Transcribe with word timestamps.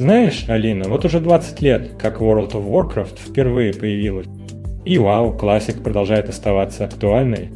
Знаешь, 0.00 0.46
Алина, 0.48 0.88
вот 0.88 1.04
уже 1.04 1.20
20 1.20 1.60
лет, 1.60 1.90
как 1.98 2.22
World 2.22 2.52
of 2.52 2.66
Warcraft 2.66 3.18
впервые 3.18 3.74
появилась. 3.74 4.28
И 4.86 4.96
вау, 4.96 5.30
классик 5.36 5.82
продолжает 5.82 6.30
оставаться 6.30 6.86
актуальной. 6.86 7.50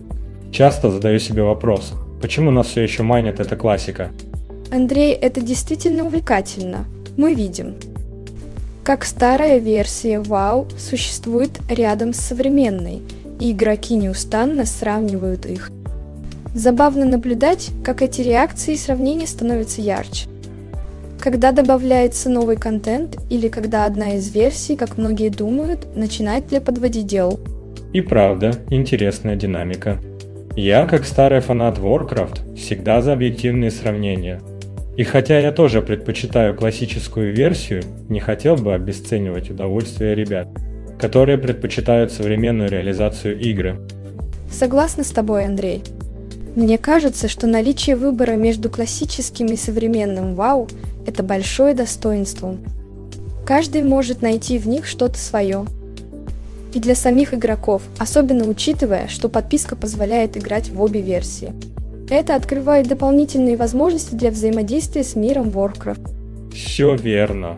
Часто 0.52 0.90
задаю 0.90 1.18
себе 1.20 1.42
вопрос, 1.42 1.94
почему 2.20 2.50
нас 2.50 2.66
все 2.66 2.82
еще 2.82 3.02
майнит 3.02 3.40
эта 3.40 3.56
классика? 3.56 4.10
Андрей, 4.70 5.14
это 5.14 5.40
действительно 5.40 6.04
увлекательно. 6.04 6.84
Мы 7.16 7.32
видим, 7.32 7.76
как 8.82 9.06
старая 9.06 9.56
версия 9.56 10.20
WoW 10.20 10.70
существует 10.78 11.52
рядом 11.70 12.12
с 12.12 12.18
современной, 12.18 13.00
и 13.40 13.52
игроки 13.52 13.96
неустанно 13.96 14.66
сравнивают 14.66 15.46
их. 15.46 15.70
Забавно 16.54 17.06
наблюдать, 17.06 17.70
как 17.82 18.02
эти 18.02 18.20
реакции 18.20 18.74
и 18.74 18.76
сравнения 18.76 19.26
становятся 19.26 19.80
ярче 19.80 20.26
когда 21.24 21.52
добавляется 21.52 22.28
новый 22.28 22.56
контент 22.56 23.16
или 23.30 23.48
когда 23.48 23.86
одна 23.86 24.16
из 24.16 24.34
версий, 24.34 24.76
как 24.76 24.98
многие 24.98 25.30
думают, 25.30 25.96
начинает 25.96 26.48
для 26.48 26.60
подводить 26.60 27.06
дел. 27.06 27.40
И 27.94 28.02
правда, 28.02 28.52
интересная 28.68 29.34
динамика. 29.34 29.96
Я, 30.54 30.84
как 30.84 31.06
старый 31.06 31.40
фанат 31.40 31.78
Warcraft, 31.78 32.56
всегда 32.56 33.00
за 33.00 33.14
объективные 33.14 33.70
сравнения. 33.70 34.42
И 34.98 35.04
хотя 35.04 35.38
я 35.38 35.50
тоже 35.50 35.80
предпочитаю 35.80 36.54
классическую 36.54 37.34
версию, 37.34 37.84
не 38.10 38.20
хотел 38.20 38.56
бы 38.56 38.74
обесценивать 38.74 39.48
удовольствие 39.48 40.14
ребят, 40.14 40.48
которые 40.98 41.38
предпочитают 41.38 42.12
современную 42.12 42.68
реализацию 42.68 43.40
игры. 43.40 43.78
Согласна 44.50 45.04
с 45.04 45.10
тобой, 45.10 45.46
Андрей. 45.46 45.82
Мне 46.56 46.78
кажется, 46.78 47.26
что 47.26 47.48
наличие 47.48 47.96
выбора 47.96 48.32
между 48.32 48.70
классическим 48.70 49.46
и 49.46 49.56
современным 49.56 50.36
вау– 50.36 50.68
это 51.06 51.24
большое 51.24 51.74
достоинство. 51.74 52.56
Каждый 53.44 53.82
может 53.82 54.22
найти 54.22 54.58
в 54.58 54.68
них 54.68 54.86
что-то 54.86 55.18
свое. 55.18 55.64
И 56.72 56.78
для 56.78 56.94
самих 56.94 57.34
игроков, 57.34 57.82
особенно 57.98 58.48
учитывая, 58.48 59.08
что 59.08 59.28
подписка 59.28 59.74
позволяет 59.74 60.36
играть 60.36 60.70
в 60.70 60.80
обе 60.80 61.00
версии. 61.00 61.52
Это 62.08 62.36
открывает 62.36 62.86
дополнительные 62.86 63.56
возможности 63.56 64.14
для 64.14 64.30
взаимодействия 64.30 65.02
с 65.02 65.16
миром 65.16 65.48
Warcraft. 65.48 66.52
Все 66.54 66.94
верно. 66.94 67.56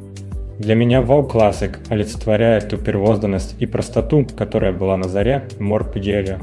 Для 0.59 0.75
меня 0.75 1.03
WoW 1.03 1.31
Classic 1.31 1.77
олицетворяет 1.91 2.71
ту 2.71 2.79
первозданность 2.79 3.57
и 3.59 3.67
простоту, 3.67 4.27
которая 4.37 4.73
была 4.73 4.97
на 4.97 5.07
заре 5.07 5.47
Морпеделия. 5.59 6.41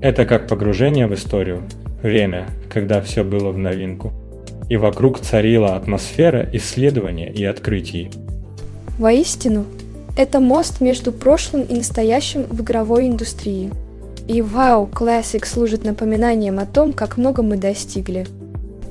Это 0.00 0.26
как 0.26 0.46
погружение 0.46 1.08
в 1.08 1.14
историю, 1.14 1.64
время, 2.02 2.46
когда 2.68 3.00
все 3.00 3.24
было 3.24 3.50
в 3.50 3.58
новинку. 3.58 4.12
И 4.68 4.76
вокруг 4.76 5.20
царила 5.20 5.76
атмосфера 5.76 6.48
исследования 6.52 7.32
и 7.32 7.44
открытий. 7.44 8.10
Воистину, 8.98 9.64
это 10.16 10.40
мост 10.40 10.80
между 10.80 11.12
прошлым 11.12 11.62
и 11.62 11.74
настоящим 11.74 12.42
в 12.42 12.62
игровой 12.62 13.06
индустрии. 13.06 13.70
И 14.26 14.40
WoW 14.40 14.90
Classic 14.90 15.46
служит 15.46 15.84
напоминанием 15.84 16.58
о 16.58 16.66
том, 16.66 16.92
как 16.92 17.16
много 17.16 17.42
мы 17.42 17.56
достигли. 17.56 18.26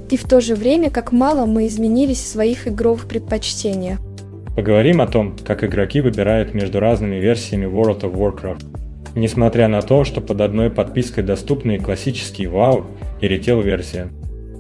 И 0.10 0.18
в 0.18 0.24
то 0.24 0.40
же 0.40 0.56
время, 0.56 0.90
как 0.90 1.12
мало 1.12 1.46
мы 1.46 1.68
изменились 1.68 2.22
в 2.22 2.28
своих 2.28 2.68
игровых 2.68 3.08
предпочтениях. 3.08 4.00
Поговорим 4.56 5.02
о 5.02 5.08
том, 5.08 5.36
как 5.46 5.64
игроки 5.64 6.02
выбирают 6.02 6.56
между 6.56 6.80
разными 6.80 7.18
версиями 7.18 7.66
World 7.66 8.02
of 8.02 8.16
Warcraft 8.16 8.77
несмотря 9.18 9.68
на 9.68 9.82
то, 9.82 10.04
что 10.04 10.22
под 10.22 10.42
одной 10.42 10.70
подпиской 10.70 11.24
доступны 11.24 11.76
и 11.76 11.80
классические 11.80 12.50
WoW 12.50 12.86
и 13.22 13.28
ритейл-версия. 13.28 14.10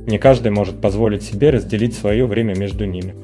Не 0.05 0.17
каждый 0.17 0.51
может 0.51 0.81
позволить 0.81 1.23
себе 1.23 1.49
разделить 1.49 1.95
свое 1.95 2.25
время 2.25 2.55
между 2.55 2.85
ними. 2.85 3.15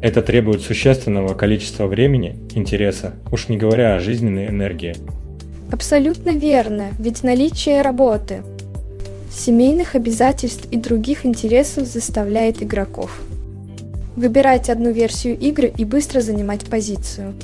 Это 0.00 0.22
требует 0.22 0.62
существенного 0.62 1.34
количества 1.34 1.86
времени, 1.86 2.36
интереса, 2.54 3.14
уж 3.32 3.48
не 3.48 3.56
говоря 3.56 3.96
о 3.96 4.00
жизненной 4.00 4.48
энергии. 4.48 4.94
Абсолютно 5.72 6.30
верно, 6.30 6.88
ведь 6.98 7.22
наличие 7.22 7.82
работы, 7.82 8.42
семейных 9.30 9.94
обязательств 9.94 10.68
и 10.70 10.76
других 10.76 11.26
интересов 11.26 11.86
заставляет 11.86 12.62
игроков 12.62 13.20
выбирать 14.16 14.70
одну 14.70 14.90
версию 14.90 15.38
игры 15.38 15.72
и 15.76 15.84
быстро 15.84 16.20
занимать 16.20 16.64
позицию. 16.64 17.34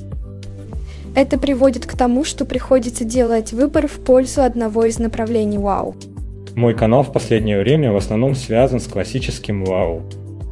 Это 1.14 1.38
приводит 1.38 1.84
к 1.84 1.94
тому, 1.94 2.24
что 2.24 2.46
приходится 2.46 3.04
делать 3.04 3.52
выбор 3.52 3.86
в 3.86 4.00
пользу 4.00 4.42
одного 4.42 4.86
из 4.86 4.98
направлений 4.98 5.58
WoW. 5.58 5.94
Мой 6.54 6.74
канал 6.74 7.02
в 7.02 7.12
последнее 7.12 7.58
время 7.58 7.92
в 7.92 7.96
основном 7.96 8.34
связан 8.34 8.80
с 8.80 8.86
классическим 8.86 9.64
WoW. 9.64 10.02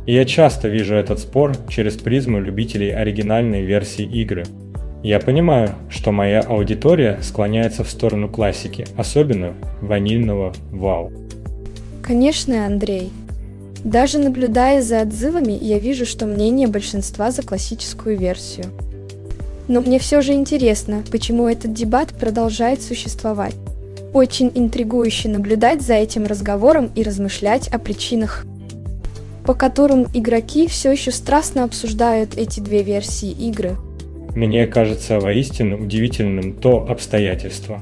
И 0.07 0.15
я 0.15 0.27
часто 0.27 0.69
вижу 0.69 0.95
этот 0.95 1.19
спор 1.19 1.53
через 1.69 1.97
призму 1.97 2.41
любителей 2.41 2.91
оригинальной 2.91 3.63
версии 3.63 4.05
игры. 4.05 4.45
Я 5.03 5.19
понимаю, 5.19 5.71
что 5.89 6.13
моя 6.13 6.41
аудитория 6.41 7.19
склоняется 7.23 7.83
в 7.83 7.89
сторону 7.89 8.29
классики, 8.29 8.87
особенно 8.99 9.55
ванильного 9.81 10.53
WoW. 10.73 11.11
Конечно, 12.03 12.67
Андрей. 12.67 13.11
Даже 13.83 14.19
наблюдая 14.19 14.83
за 14.83 15.01
отзывами, 15.01 15.57
я 15.59 15.79
вижу, 15.79 16.05
что 16.05 16.27
мнение 16.27 16.69
большинства 16.69 17.31
за 17.31 17.41
классическую 17.43 18.19
версию– 18.19 18.67
но 19.71 19.81
мне 19.81 20.01
все 20.01 20.21
же 20.21 20.33
интересно, 20.33 21.05
почему 21.13 21.47
этот 21.49 21.73
дебат 21.73 22.13
продолжает 22.13 22.83
существовать. 22.83 23.55
Очень 24.13 24.51
интригующе 24.53 25.29
наблюдать 25.29 25.81
за 25.81 25.95
этим 25.95 26.27
разговором 26.27 26.91
и 26.97 27.05
размышлять 27.05 27.69
о 27.69 27.79
причинах, 27.79 28.45
по 29.47 29.55
которым 29.55 30.09
игроки 30.13 30.67
все 30.67 30.91
еще 30.91 31.13
страстно 31.13 31.63
обсуждают 31.63 32.37
эти 32.37 32.59
две 32.59 32.83
версии 32.83 33.31
игры. 33.31 33.77
Мне 34.35 34.67
кажется 34.67 35.21
воистину 35.21 35.81
удивительным 35.81 36.55
то 36.55 36.89
обстоятельство, 36.89 37.81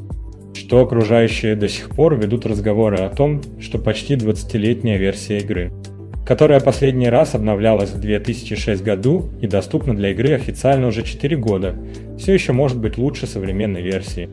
что 0.52 0.82
окружающие 0.82 1.56
до 1.56 1.70
сих 1.70 1.88
пор 1.88 2.16
ведут 2.16 2.44
разговоры 2.44 2.98
о 2.98 3.08
том, 3.08 3.40
что 3.60 3.78
почти 3.78 4.14
20-летняя 4.14 4.98
версия 4.98 5.38
игры– 5.38 5.72
которая 6.28 6.60
последний 6.60 7.08
раз 7.08 7.34
обновлялась 7.34 7.88
в 7.88 8.00
2006 8.00 8.82
году 8.82 9.30
и 9.40 9.46
доступна 9.46 9.96
для 9.96 10.10
игры 10.10 10.34
официально 10.34 10.88
уже 10.88 11.02
4 11.02 11.34
года, 11.38 11.74
все 12.18 12.34
еще 12.34 12.52
может 12.52 12.76
быть 12.76 12.98
лучше 12.98 13.26
современной 13.26 13.80
версии. 13.80 14.28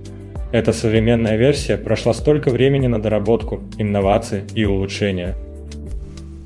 Эта 0.51 0.73
современная 0.73 1.37
версия 1.37 1.77
прошла 1.77 2.13
столько 2.13 2.49
времени 2.49 2.87
на 2.87 3.01
доработку, 3.01 3.61
инновации 3.77 4.43
и 4.55 4.65
улучшения. 4.65 5.35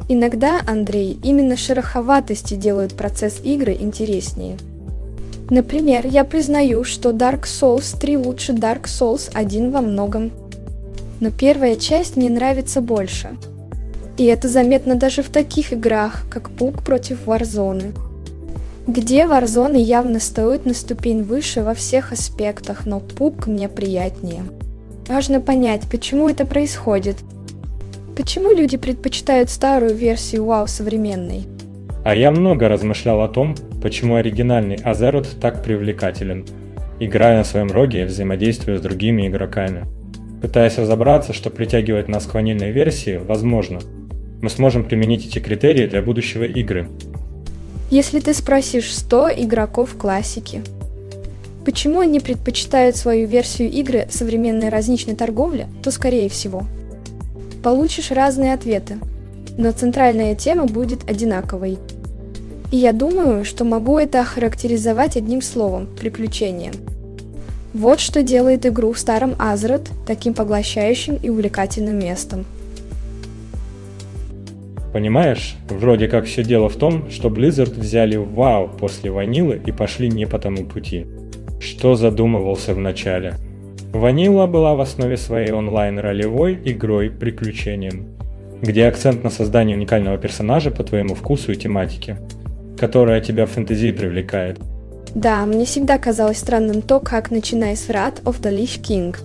Иногда, 0.07 0.61
Андрей, 0.67 1.17
именно 1.23 1.57
шероховатости 1.57 2.53
делают 2.53 2.93
процесс 2.93 3.41
игры 3.43 3.73
интереснее. 3.73 4.55
Например, 5.49 6.05
я 6.05 6.25
признаю, 6.25 6.83
что 6.83 7.09
Dark 7.09 7.45
Souls 7.45 7.99
3 7.99 8.17
лучше 8.17 8.51
Dark 8.51 8.83
Souls 8.83 9.31
1 9.33 9.71
во 9.71 9.81
многом. 9.81 10.29
Но 11.19 11.31
первая 11.31 11.75
часть 11.75 12.17
мне 12.17 12.29
нравится 12.29 12.81
больше– 12.81 13.29
и 14.19 14.25
это 14.25 14.49
заметно 14.49 14.95
даже 14.95 15.23
в 15.23 15.29
таких 15.29 15.71
играх, 15.71 16.25
как 16.29 16.49
Пук 16.49 16.83
против 16.83 17.25
Warzone. 17.25 17.95
Где 18.85 19.23
Warzone 19.23 19.79
явно 19.79 20.19
стоит 20.19 20.65
на 20.65 20.73
ступень 20.73 21.23
выше 21.23 21.63
во 21.63 21.73
всех 21.73 22.11
аспектах, 22.11 22.85
но 22.85 22.99
Пук 22.99 23.47
мне 23.47 23.69
приятнее. 23.69 24.43
Важно 25.07 25.39
понять, 25.39 25.83
почему 25.89 26.27
это 26.27 26.45
происходит. 26.45 27.15
Почему 28.17 28.53
люди 28.53 28.75
предпочитают 28.75 29.49
старую 29.49 29.95
версию 29.95 30.43
WoW 30.43 30.67
современной? 30.67 31.45
А 32.03 32.13
я 32.13 32.31
много 32.31 32.67
размышлял 32.67 33.21
о 33.21 33.29
том, 33.29 33.55
почему 33.81 34.15
оригинальный 34.15 34.75
Азерот 34.75 35.29
так 35.39 35.63
привлекателен. 35.63 36.45
Играя 36.99 37.37
на 37.37 37.43
своем 37.45 37.71
роге, 37.71 38.03
взаимодействуя 38.03 38.79
с 38.79 38.81
другими 38.81 39.29
игроками. 39.29 39.85
Пытаясь 40.41 40.77
разобраться, 40.77 41.31
что 41.31 41.49
притягивает 41.49 42.09
нас 42.09 42.25
к 42.25 42.33
ванильной 42.33 42.71
версии, 42.71 43.15
возможно– 43.15 43.79
мы 44.41 44.49
сможем 44.49 44.83
применить 44.83 45.25
эти 45.25 45.39
критерии 45.39 45.87
для 45.87 46.01
будущего 46.01 46.43
игры. 46.43 46.87
Если 47.91 48.19
ты 48.19 48.33
спросишь 48.33 48.93
100 48.93 49.29
игроков 49.37 49.95
классики, 49.97 50.61
почему 51.65 52.01
они 52.01 52.19
предпочитают 52.19 52.95
свою 52.95 53.27
версию 53.27 53.71
игры 53.71 54.07
современной 54.09 54.69
розничной 54.69 55.15
торговли, 55.15 55.67
то 55.83 55.91
скорее 55.91 56.29
всего. 56.29 56.65
Получишь 57.63 58.11
разные 58.11 58.53
ответы, 58.53 58.97
но 59.57 59.71
центральная 59.71 60.35
тема 60.35 60.65
будет 60.65 61.09
одинаковой. 61.09 61.77
И 62.71 62.77
я 62.77 62.93
думаю, 62.93 63.43
что 63.43 63.65
могу 63.65 63.97
это 63.97 64.21
охарактеризовать 64.21 65.17
одним 65.17 65.41
словом– 65.41 65.87
приключением. 65.99 66.73
Вот 67.73 67.99
что 67.99 68.23
делает 68.23 68.65
игру 68.65 68.93
в 68.93 68.99
старом 68.99 69.35
Азрот 69.37 69.89
таким 70.07 70.33
поглощающим 70.33 71.15
и 71.15 71.29
увлекательным 71.29 71.97
местом. 71.99 72.45
Понимаешь, 74.93 75.55
вроде 75.69 76.07
как 76.07 76.25
все 76.25 76.43
дело 76.43 76.67
в 76.67 76.75
том, 76.75 77.11
что 77.11 77.29
Blizzard 77.29 77.79
взяли 77.79 78.15
вау 78.15 78.67
после 78.69 79.11
ванилы 79.11 79.61
и 79.63 79.71
пошли 79.71 80.09
не 80.09 80.25
по 80.25 80.39
тому 80.39 80.65
пути. 80.65 81.05
Что 81.59 81.95
задумывался 81.95 82.73
в 82.73 82.79
начале? 82.79 83.35
Ванила 83.93 84.47
была 84.47 84.75
в 84.75 84.81
основе 84.81 85.17
своей 85.17 85.51
онлайн-ролевой 85.51 86.59
игрой-приключением, 86.63 88.07
где 88.61 88.87
акцент 88.87 89.23
на 89.23 89.29
создании 89.29 89.75
уникального 89.75 90.17
персонажа 90.17 90.71
по 90.71 90.83
твоему 90.83 91.15
вкусу 91.15 91.51
и 91.51 91.55
тематике, 91.55 92.17
которая 92.77 93.21
тебя 93.21 93.45
в 93.45 93.51
фэнтези 93.51 93.91
привлекает. 93.91 94.59
Да, 95.15 95.45
мне 95.45 95.65
всегда 95.65 95.97
казалось 95.97 96.37
странным 96.37 96.81
то, 96.81 96.99
как, 96.99 97.31
начиная 97.31 97.75
с 97.75 97.89
Wrath 97.89 98.23
of 98.23 98.41
the 98.41 98.55
Lich 98.55 98.81
King, 98.81 99.15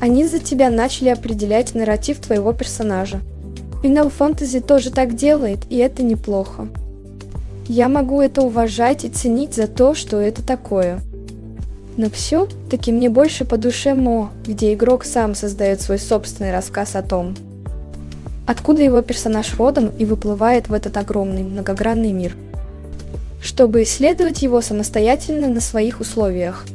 они 0.00 0.24
за 0.26 0.38
тебя 0.38 0.70
начали 0.70 1.08
определять 1.10 1.74
нарратив 1.74 2.18
твоего 2.20 2.52
персонажа. 2.52 3.20
Final 3.82 4.12
Fantasy 4.16 4.60
тоже 4.60 4.90
так 4.90 5.14
делает, 5.14 5.60
и 5.70 5.76
это 5.78 6.02
неплохо. 6.02 6.68
Я 7.66 7.88
могу 7.88 8.20
это 8.20 8.42
уважать 8.42 9.04
и 9.04 9.08
ценить 9.08 9.54
за 9.54 9.66
то, 9.66 9.94
что 9.94 10.18
это 10.18 10.42
такое. 10.42 11.00
Но 11.96 12.10
все-таки 12.10 12.92
мне 12.92 13.08
больше 13.08 13.44
по 13.44 13.56
душе 13.56 13.94
Мо, 13.94 14.30
где 14.46 14.74
игрок 14.74 15.04
сам 15.04 15.34
создает 15.34 15.80
свой 15.80 15.98
собственный 15.98 16.52
рассказ 16.52 16.96
о 16.96 17.02
том, 17.02 17.36
откуда 18.46 18.82
его 18.82 19.02
персонаж 19.02 19.56
родом 19.58 19.90
и 19.98 20.04
выплывает 20.04 20.68
в 20.68 20.72
этот 20.72 20.96
огромный 20.96 21.42
многогранный 21.42 22.12
мир 22.12 22.36
чтобы 23.42 23.82
исследовать 23.82 24.42
его 24.42 24.60
самостоятельно 24.60 25.48
на 25.48 25.60
своих 25.60 26.00
условиях. 26.00 26.66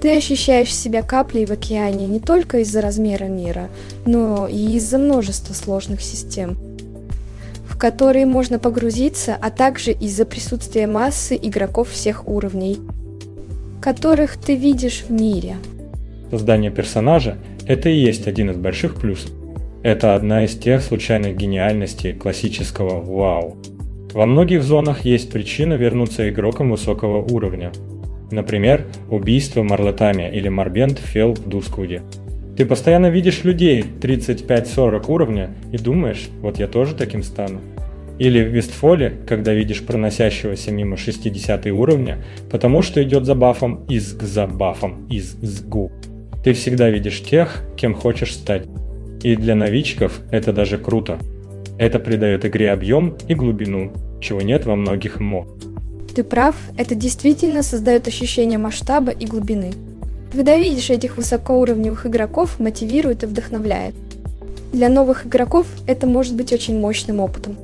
Ты 0.00 0.16
ощущаешь 0.16 0.74
себя 0.74 1.02
каплей 1.02 1.46
в 1.46 1.50
океане 1.50 2.06
не 2.06 2.20
только 2.20 2.58
из-за 2.58 2.80
размера 2.80 3.24
мира, 3.24 3.68
но 4.04 4.46
и 4.46 4.76
из-за 4.76 4.98
множества 4.98 5.54
сложных 5.54 6.02
систем, 6.02 6.58
в 7.68 7.78
которые 7.78 8.26
можно 8.26 8.58
погрузиться, 8.58 9.36
а 9.40 9.50
также 9.50 9.92
из-за 9.92 10.26
присутствия 10.26 10.86
массы 10.86 11.38
игроков 11.40 11.90
всех 11.90 12.28
уровней, 12.28 12.78
которых 13.80 14.36
ты 14.36 14.54
видишь 14.54 15.04
в 15.08 15.10
мире. 15.10 15.56
Создание 16.30 16.70
персонажа– 16.70 17.38
это 17.66 17.88
и 17.88 17.96
есть 17.96 18.26
один 18.26 18.50
из 18.50 18.56
больших 18.56 18.96
плюсов. 18.96 19.30
Это 19.82 20.14
одна 20.14 20.44
из 20.44 20.56
тех 20.56 20.82
случайных 20.82 21.36
гениальностей 21.36 22.12
классического 22.12 23.00
«Вау». 23.00 23.56
Во 24.12 24.26
многих 24.26 24.62
зонах 24.62 25.04
есть 25.04 25.30
причина 25.30 25.74
вернуться 25.74 26.28
игрокам 26.28 26.70
высокого 26.70 27.22
уровня. 27.22 27.70
Например, 28.30 28.86
убийство 29.10 29.62
Марлетами 29.62 30.30
или 30.32 30.48
Марбент 30.48 30.98
Фел 30.98 31.34
в 31.34 31.48
Дускуде. 31.48 32.02
Ты 32.56 32.64
постоянно 32.64 33.10
видишь 33.10 33.44
людей 33.44 33.84
35-40 34.00 35.04
уровня 35.08 35.50
и 35.72 35.78
думаешь, 35.78 36.28
вот 36.40 36.58
я 36.58 36.66
тоже 36.66 36.94
таким 36.94 37.22
стану. 37.22 37.60
Или 38.18 38.42
в 38.42 38.48
Вестфоле, 38.48 39.12
когда 39.28 39.52
видишь 39.52 39.84
проносящегося 39.84 40.72
мимо 40.72 40.96
60 40.96 41.66
уровня, 41.66 42.24
потому 42.50 42.80
что 42.80 43.02
идет 43.02 43.26
за 43.26 43.34
бафом 43.34 43.84
из 43.88 44.14
к 44.14 44.22
за 44.22 44.46
бафом 44.46 45.06
из 45.10 45.32
сгу. 45.42 45.92
Ты 46.42 46.54
всегда 46.54 46.88
видишь 46.88 47.22
тех, 47.22 47.62
кем 47.76 47.94
хочешь 47.94 48.32
стать. 48.32 48.66
И 49.22 49.36
для 49.36 49.54
новичков 49.54 50.20
это 50.30 50.52
даже 50.52 50.78
круто. 50.78 51.18
Это 51.78 51.98
придает 51.98 52.46
игре 52.46 52.70
объем 52.70 53.16
и 53.28 53.34
глубину, 53.34 53.92
чего 54.20 54.40
нет 54.40 54.64
во 54.64 54.76
многих 54.76 55.20
МО. 55.20 55.46
Ты 56.16 56.24
прав, 56.24 56.56
это 56.78 56.94
действительно 56.94 57.62
создает 57.62 58.08
ощущение 58.08 58.56
масштаба 58.56 59.12
и 59.12 59.26
глубины. 59.26 59.74
Когда 60.32 60.56
видишь 60.56 60.88
этих 60.88 61.18
высокоуровневых 61.18 62.06
игроков, 62.06 62.58
мотивирует 62.58 63.22
и 63.22 63.26
вдохновляет. 63.26 63.94
Для 64.72 64.88
новых 64.88 65.26
игроков 65.26 65.66
это 65.86 66.06
может 66.06 66.34
быть 66.34 66.54
очень 66.54 66.80
мощным 66.80 67.20
опытом. 67.20 67.56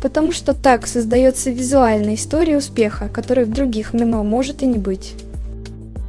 Потому 0.00 0.30
что 0.30 0.54
так 0.54 0.86
создается 0.86 1.50
визуальная 1.50 2.14
история 2.14 2.58
успеха, 2.58 3.08
которой 3.08 3.44
в 3.44 3.52
других 3.52 3.92
ММО 3.92 4.22
может 4.22 4.62
и 4.62 4.66
не 4.66 4.78
быть. 4.78 5.14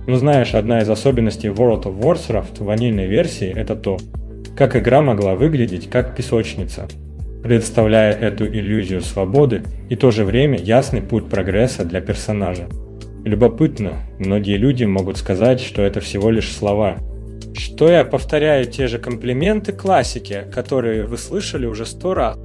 Ну 0.05 0.17
знаешь, 0.17 0.53
одна 0.53 0.81
из 0.83 0.89
особенностей 0.89 1.47
World 1.47 1.85
of 1.85 1.99
Warcraft 1.99 2.59
в 2.59 2.65
ванильной 2.65 3.07
версии 3.07 3.51
это 3.51 3.75
то, 3.75 3.97
как 4.55 4.75
игра 4.75 5.01
могла 5.01 5.33
выглядеть 5.33 5.89
как 5.89 6.15
песочница, 6.15 6.87
представляя 7.43 8.13
эту 8.13 8.45
иллюзию 8.45 9.01
свободы 9.01 9.63
и 9.89 9.95
в 9.95 9.99
то 9.99 10.11
же 10.11 10.25
время 10.25 10.57
ясный 10.57 11.01
путь 11.01 11.29
прогресса 11.29 11.85
для 11.85 12.01
персонажа. 12.01 12.67
Любопытно, 13.25 13.93
многие 14.17 14.57
люди 14.57 14.85
могут 14.85 15.17
сказать, 15.17 15.59
что 15.59 15.81
это 15.81 15.99
всего 15.99 16.29
лишь 16.29 16.51
слова. 16.51 16.97
Что 17.53 17.89
я 17.89 18.05
повторяю 18.05 18.65
те 18.65 18.87
же 18.87 18.97
комплименты 18.97 19.73
классики, 19.73 20.45
которые 20.53 21.05
вы 21.05 21.17
слышали 21.17 21.65
уже 21.65 21.85
сто 21.85 22.13
раз. 22.13 22.37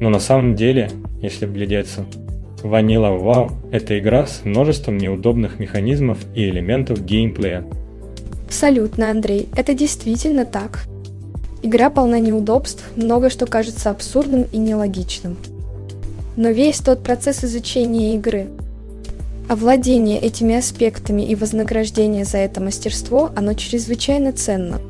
Но 0.00 0.10
на 0.10 0.18
самом 0.18 0.54
деле, 0.54 0.90
если 1.20 1.46
вглядеться, 1.46 2.04
Vanilla 2.62 3.16
WoW– 3.18 3.52
это 3.72 3.98
игра 3.98 4.26
с 4.26 4.44
множеством 4.44 4.98
неудобных 4.98 5.58
механизмов 5.58 6.18
и 6.34 6.48
элементов 6.48 7.04
геймплея. 7.04 7.64
Абсолютно, 8.46 9.10
Андрей, 9.10 9.48
это 9.56 9.74
действительно 9.74 10.44
так. 10.44 10.86
Игра 11.66 11.90
полна 11.90 12.20
неудобств, 12.20 12.84
много 12.94 13.28
что 13.28 13.44
кажется 13.44 13.90
абсурдным 13.90 14.46
и 14.52 14.56
нелогичным. 14.56 15.36
Но 16.36 16.50
весь 16.50 16.78
тот 16.78 17.02
процесс 17.02 17.42
изучения 17.42 18.14
игры, 18.14 18.46
овладение 19.48 20.20
этими 20.20 20.54
аспектами 20.54 21.22
и 21.22 21.34
вознаграждение 21.34 22.24
за 22.24 22.38
это 22.38 22.60
мастерство, 22.60 23.32
оно 23.34 23.54
чрезвычайно 23.54 24.30
ценно. 24.30 24.80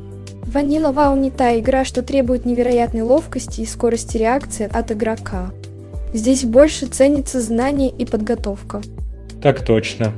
Vanilla 0.43 0.93
WoW 0.93 1.19
не 1.19 1.31
та 1.31 1.57
игра, 1.57 1.83
что 1.83 2.03
требует 2.03 2.45
невероятной 2.45 3.01
ловкости 3.01 3.61
и 3.61 3.65
скорости 3.65 4.17
реакции 4.17 4.69
от 4.71 4.91
игрока. 4.91 5.49
Здесь 6.13 6.43
больше 6.43 6.85
ценится 6.85 7.41
знание 7.41 7.89
и 7.89 8.05
подготовка. 8.05 8.83
Так 9.41 9.65
точно. 9.65 10.13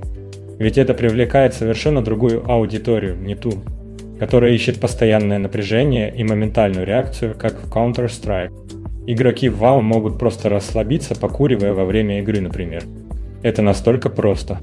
Ведь 0.58 0.78
это 0.78 0.94
привлекает 0.94 1.54
совершенно 1.54 2.04
другую 2.04 2.44
аудиторию, 2.52 3.16
не 3.16 3.36
ту, 3.36 3.54
которая 4.20 4.52
ищет 4.52 4.80
постоянное 4.80 5.40
напряжение 5.40 6.14
и 6.14 6.24
моментальную 6.24 6.86
реакцию, 6.86 7.36
как 7.38 7.60
в 7.60 7.72
Counter-Strike. 7.72 8.52
Игроки 9.08 9.50
в 9.50 9.64
WoW 9.64 9.82
могут 9.82 10.20
просто 10.20 10.50
расслабиться, 10.50 11.16
покуривая 11.16 11.74
во 11.74 11.86
время 11.86 12.20
игры, 12.20 12.42
например. 12.42 12.84
Это 13.42 13.62
настолько 13.62 14.10
просто. 14.10 14.60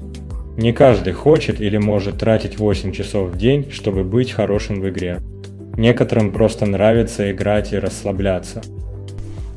Не 0.55 0.71
каждый 0.73 1.13
хочет 1.13 1.59
или 1.59 1.77
может 1.77 2.19
тратить 2.19 2.59
8 2.59 2.91
часов 2.91 3.31
в 3.31 3.37
день, 3.37 3.71
чтобы 3.71 4.03
быть 4.03 4.31
хорошим 4.31 4.79
в 4.79 4.89
игре. 4.89 5.19
Некоторым 5.75 6.31
просто 6.31 6.65
нравится 6.65 7.31
играть 7.31 7.73
и 7.73 7.77
расслабляться. 7.77 8.61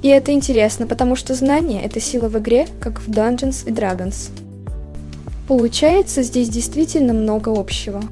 И 0.02 0.08
это 0.08 0.32
интересно, 0.32 0.86
потому 0.86 1.14
что 1.14 1.34
знание– 1.34 1.82
это 1.84 2.00
сила 2.00 2.28
в 2.28 2.38
игре, 2.38 2.66
как 2.80 3.00
в 3.00 3.08
Dungeons 3.08 3.68
и 3.68 3.72
Dragons. 3.72 4.30
Получается, 5.46 6.22
здесь 6.22 6.48
действительно 6.48 7.12
много 7.12 7.50
общего. 7.50 8.02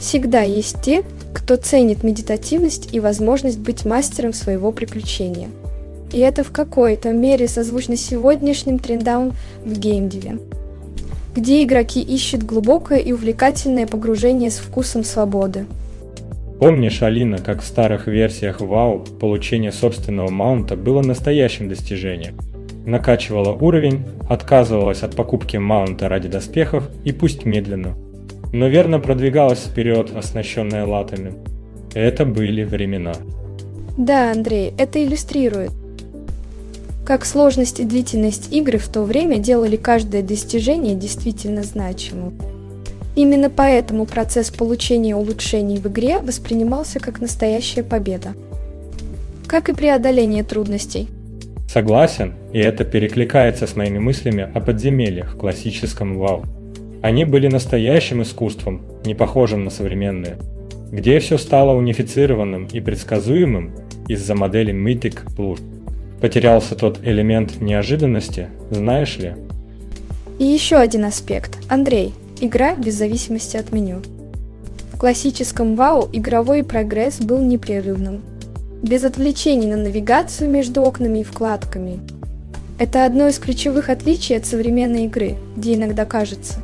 Всегда 0.00 0.40
есть 0.40 0.80
те, 0.82 1.04
кто 1.34 1.56
ценит 1.56 2.02
медитативность 2.02 2.92
и 2.92 3.00
возможность 3.00 3.58
быть 3.58 3.84
мастером 3.84 4.32
своего 4.32 4.72
приключения. 4.72 5.48
И 6.10 6.18
это 6.18 6.42
в 6.42 6.50
какой-то 6.50 7.12
мере 7.12 7.46
созвучно 7.46 7.96
сегодняшним 7.96 8.78
трендам 8.78 9.34
в 9.64 9.78
геймдеве, 9.78 10.38
где 11.36 11.62
игроки 11.62 12.00
ищут 12.00 12.42
глубокое 12.42 12.98
и 12.98 13.12
увлекательное 13.12 13.86
погружение 13.86 14.50
с 14.50 14.56
вкусом 14.56 15.04
свободы. 15.04 15.66
Помнишь, 16.58 17.02
Алина, 17.02 17.38
как 17.38 17.62
в 17.62 17.66
старых 17.66 18.06
версиях 18.06 18.60
WoW 18.60 19.18
получение 19.18 19.70
собственного 19.70 20.30
маунта 20.30 20.76
было 20.76 21.02
настоящим 21.02 21.68
достижением? 21.68 22.36
Накачивала 22.86 23.52
уровень, 23.52 24.04
отказывалась 24.28 25.02
от 25.02 25.14
покупки 25.14 25.58
маунта 25.58 26.08
ради 26.08 26.28
доспехов 26.28 26.88
и 27.04 27.12
пусть 27.12 27.44
медленно– 27.44 27.94
но 28.52 28.68
верно 28.68 29.00
продвигалась 29.00 29.60
вперед, 29.60 30.10
оснащенная 30.14 30.86
латами. 30.86 31.34
Это 31.94 32.24
были 32.24 32.64
времена. 32.64 33.14
Да, 33.96 34.30
Андрей, 34.30 34.72
это 34.78 35.02
иллюстрирует, 35.02 35.72
как 37.04 37.24
сложность 37.24 37.80
и 37.80 37.84
длительность 37.84 38.52
игры 38.52 38.78
в 38.78 38.88
то 38.88 39.02
время 39.02 39.38
делали 39.38 39.76
каждое 39.76 40.22
достижение 40.22 40.94
действительно 40.94 41.64
значимым. 41.64 42.34
Именно 43.16 43.50
поэтому 43.50 44.06
процесс 44.06 44.50
получения 44.50 45.16
улучшений 45.16 45.78
в 45.78 45.88
игре 45.88 46.18
воспринимался 46.18 47.00
как 47.00 47.20
настоящая 47.20 47.82
победа. 47.82 48.34
Как 49.48 49.68
и 49.68 49.74
преодоление 49.74 50.44
трудностей. 50.44 51.08
Согласен, 51.68 52.34
и 52.52 52.60
это 52.60 52.84
перекликается 52.84 53.66
с 53.66 53.74
моими 53.74 53.98
мыслями 53.98 54.48
о 54.54 54.60
подземельях 54.60 55.34
в 55.34 55.36
классическом 55.36 56.16
WoW. 56.16 56.44
Они 57.02 57.24
были 57.24 57.48
настоящим 57.48 58.22
искусством, 58.22 58.82
не 59.06 59.14
похожим 59.14 59.64
на 59.64 59.70
современные, 59.70 60.36
где 60.92 61.18
все 61.18 61.38
стало 61.38 61.74
унифицированным 61.74 62.66
и 62.66 62.80
предсказуемым 62.80 63.72
из-за 64.06 64.34
модели 64.34 64.74
Mythic 64.74 65.34
Plus. 65.34 65.60
Потерялся 66.20 66.74
тот 66.74 67.00
элемент 67.02 67.62
неожиданности, 67.62 68.48
знаешь 68.70 69.16
ли? 69.16 69.34
И 70.38 70.44
еще 70.44 70.76
один 70.76 71.06
аспект. 71.06 71.56
Андрей, 71.68 72.12
игра 72.40 72.74
без 72.74 72.96
зависимости 72.96 73.56
от 73.56 73.72
меню. 73.72 74.02
В 74.92 74.98
классическом 74.98 75.76
вау 75.76 76.06
игровой 76.12 76.62
прогресс 76.62 77.18
был 77.20 77.40
непрерывным. 77.40 78.20
Без 78.82 79.04
отвлечений 79.04 79.66
на 79.66 79.76
навигацию 79.76 80.50
между 80.50 80.82
окнами 80.82 81.20
и 81.20 81.24
вкладками. 81.24 82.00
Это 82.78 83.06
одно 83.06 83.28
из 83.28 83.38
ключевых 83.38 83.88
отличий 83.88 84.36
от 84.36 84.44
современной 84.44 85.04
игры, 85.04 85.36
где 85.56 85.74
иногда 85.74 86.04
кажется, 86.04 86.62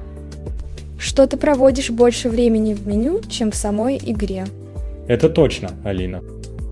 что 1.06 1.24
ты 1.28 1.36
проводишь 1.36 1.90
больше 1.90 2.28
времени 2.28 2.74
в 2.74 2.84
меню, 2.84 3.20
чем 3.28 3.52
в 3.52 3.54
самой 3.54 3.96
игре. 3.96 4.44
Это 5.06 5.30
точно, 5.30 5.70
Алина. 5.84 6.20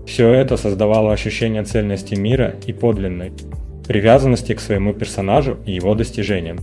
Все 0.05 0.29
это 0.29 0.57
создавало 0.57 1.13
ощущение 1.13 1.63
цельности 1.63 2.15
мира 2.15 2.55
и 2.65 2.73
подлинной, 2.73 3.31
привязанности 3.87 4.53
к 4.53 4.59
своему 4.59 4.93
персонажу 4.93 5.57
и 5.65 5.71
его 5.71 5.95
достижениям. 5.95 6.59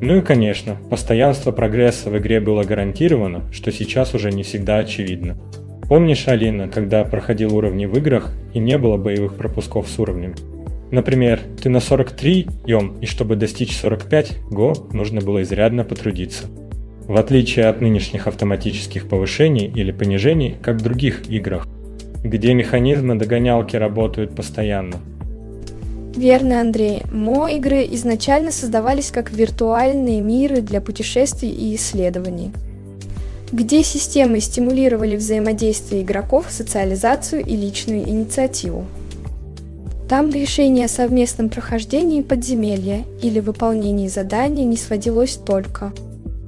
Ну 0.00 0.16
и 0.16 0.22
конечно, 0.22 0.78
постоянство 0.88 1.52
прогресса 1.52 2.08
в 2.08 2.16
игре 2.16 2.40
было 2.40 2.64
гарантировано, 2.64 3.42
что 3.52 3.70
сейчас 3.70 4.14
уже 4.14 4.32
не 4.32 4.42
всегда 4.42 4.78
очевидно. 4.78 5.36
Помнишь, 5.90 6.26
Алина, 6.26 6.68
когда 6.68 7.04
проходил 7.04 7.54
уровни 7.54 7.84
в 7.84 7.98
играх 7.98 8.32
и 8.54 8.58
не 8.58 8.78
было 8.78 8.96
боевых 8.96 9.34
пропусков 9.34 9.90
с 9.90 9.98
уровнями? 9.98 10.36
Например, 10.90 11.38
ты 11.62 11.68
на 11.68 11.80
43 11.80 12.46
ем, 12.64 12.96
и 13.02 13.06
чтобы 13.06 13.36
достичь 13.36 13.76
45 13.76 14.38
го, 14.50 14.72
нужно 14.94 15.20
было 15.20 15.42
изрядно 15.42 15.84
потрудиться. 15.84 16.46
В 17.10 17.16
отличие 17.16 17.66
от 17.66 17.80
нынешних 17.80 18.28
автоматических 18.28 19.08
повышений 19.08 19.66
или 19.66 19.90
понижений, 19.90 20.54
как 20.62 20.76
в 20.76 20.82
других 20.82 21.28
играх, 21.28 21.66
где 22.22 22.54
механизмы 22.54 23.16
догонялки 23.16 23.74
работают 23.74 24.36
постоянно. 24.36 24.94
Верно, 26.14 26.60
Андрей. 26.60 27.02
МО-игры 27.10 27.84
изначально 27.94 28.52
создавались 28.52 29.10
как 29.10 29.32
виртуальные 29.32 30.20
миры 30.20 30.60
для 30.60 30.80
путешествий 30.80 31.50
и 31.50 31.74
исследований, 31.74 32.52
где 33.50 33.82
системы 33.82 34.38
стимулировали 34.38 35.16
взаимодействие 35.16 36.02
игроков, 36.02 36.46
социализацию 36.48 37.44
и 37.44 37.56
личную 37.56 38.08
инициативу. 38.08 38.84
Там 40.08 40.30
решение 40.30 40.84
о 40.84 40.88
совместном 40.88 41.48
прохождении 41.48 42.22
подземелья 42.22 43.02
или 43.20 43.40
выполнении 43.40 44.06
задания 44.06 44.64
не 44.64 44.76
сводилось 44.76 45.34
только 45.34 45.92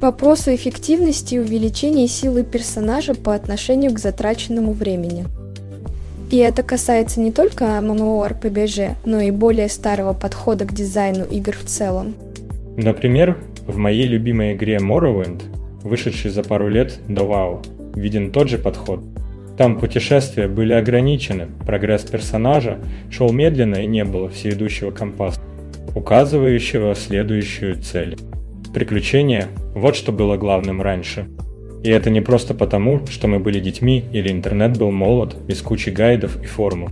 вопросу 0.02 0.54
эффективности 0.54 1.36
и 1.36 1.38
увеличения 1.38 2.08
силы 2.08 2.42
персонажа 2.42 3.14
по 3.14 3.34
отношению 3.34 3.92
к 3.94 3.98
затраченному 3.98 4.72
времени. 4.72 5.24
И 6.30 6.38
это 6.38 6.62
касается 6.62 7.20
не 7.20 7.30
только 7.30 7.64
MMORPG, 7.64 8.96
но 9.04 9.20
и 9.20 9.30
более 9.30 9.68
старого 9.68 10.14
подхода 10.14 10.64
к 10.64 10.72
дизайну 10.72 11.24
игр 11.24 11.52
в 11.52 11.64
целом. 11.64 12.14
Например, 12.76 13.38
в 13.66 13.76
моей 13.76 14.06
любимой 14.06 14.54
игре 14.54 14.78
Morrowind, 14.78 15.42
вышедшей 15.82 16.30
за 16.30 16.42
пару 16.42 16.68
лет 16.68 16.98
до 17.06 17.22
WoW, 17.22 17.64
виден 17.94 18.32
тот 18.32 18.48
же 18.48 18.58
подход. 18.58 19.00
Там 19.58 19.78
путешествия 19.78 20.48
были 20.48 20.72
ограничены, 20.72 21.48
прогресс 21.66 22.02
персонажа 22.02 22.78
шел 23.10 23.30
медленно 23.30 23.76
и 23.76 23.86
не 23.86 24.04
было 24.04 24.30
всеидущего 24.30 24.90
компаса, 24.90 25.40
указывающего 25.94 26.94
следующую 26.94 27.76
цель. 27.82 28.16
Приключения– 28.72 29.48
вот 29.74 29.96
что 29.96 30.12
было 30.12 30.38
главным 30.38 30.80
раньше. 30.80 31.28
И 31.82 31.90
это 31.90 32.08
не 32.08 32.22
просто 32.22 32.54
потому, 32.54 33.06
что 33.06 33.28
мы 33.28 33.38
были 33.38 33.60
детьми 33.60 34.02
или 34.12 34.32
интернет 34.32 34.78
был 34.78 34.90
молод, 34.90 35.36
без 35.46 35.60
кучи 35.60 35.90
гайдов 35.90 36.42
и 36.42 36.46
формул, 36.46 36.88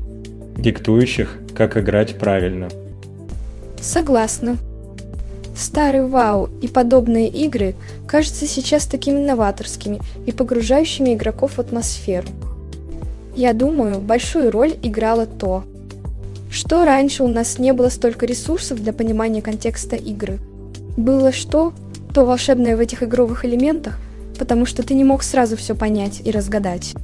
диктующих, 0.58 1.38
как 1.54 1.78
играть 1.78 2.18
правильно. 2.18 2.68
Согласна. 3.80 4.58
Старый 5.56 6.06
Вау 6.06 6.50
и 6.60 6.68
подобные 6.68 7.28
игры 7.28 7.74
кажутся 8.06 8.46
сейчас 8.46 8.84
такими 8.84 9.18
новаторскими 9.18 10.00
и 10.26 10.32
погружающими 10.32 11.14
игроков 11.14 11.52
в 11.52 11.60
атмосферу. 11.60 12.28
Я 13.34 13.54
думаю, 13.54 14.00
большую 14.00 14.50
роль 14.50 14.74
играло 14.82 15.24
то, 15.24 15.64
что 16.50 16.84
раньше 16.84 17.22
у 17.22 17.28
нас 17.28 17.58
не 17.58 17.72
было 17.72 17.88
столько 17.88 18.26
ресурсов 18.26 18.82
для 18.82 18.92
понимания 18.92 19.40
контекста 19.40 19.96
игры– 19.96 20.40
было 20.96 21.32
что, 21.32 21.72
то 22.14 22.24
волшебное 22.24 22.76
в 22.76 22.80
этих 22.80 23.02
игровых 23.02 23.44
элементах, 23.44 23.98
потому 24.38 24.66
что 24.66 24.82
ты 24.82 24.94
не 24.94 25.04
мог 25.04 25.22
сразу 25.22 25.56
все 25.56 25.74
понять 25.74 26.22
и 26.24 26.30
разгадать. 26.30 26.94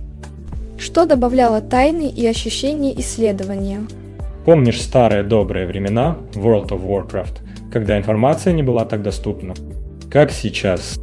Что 0.78 1.06
добавляло 1.06 1.60
тайны 1.60 2.08
и 2.08 2.26
ощущение 2.26 2.98
исследования. 3.00 3.80
Помнишь 4.44 4.80
старые 4.80 5.22
добрые 5.22 5.66
времена 5.66 6.18
World 6.34 6.68
of 6.68 6.86
Warcraft, 6.86 7.38
когда 7.72 7.98
информация 7.98 8.52
не 8.52 8.62
была 8.62 8.84
так 8.84 9.02
доступна? 9.02 9.54
Как 10.10 10.30
сейчас? 10.30 10.98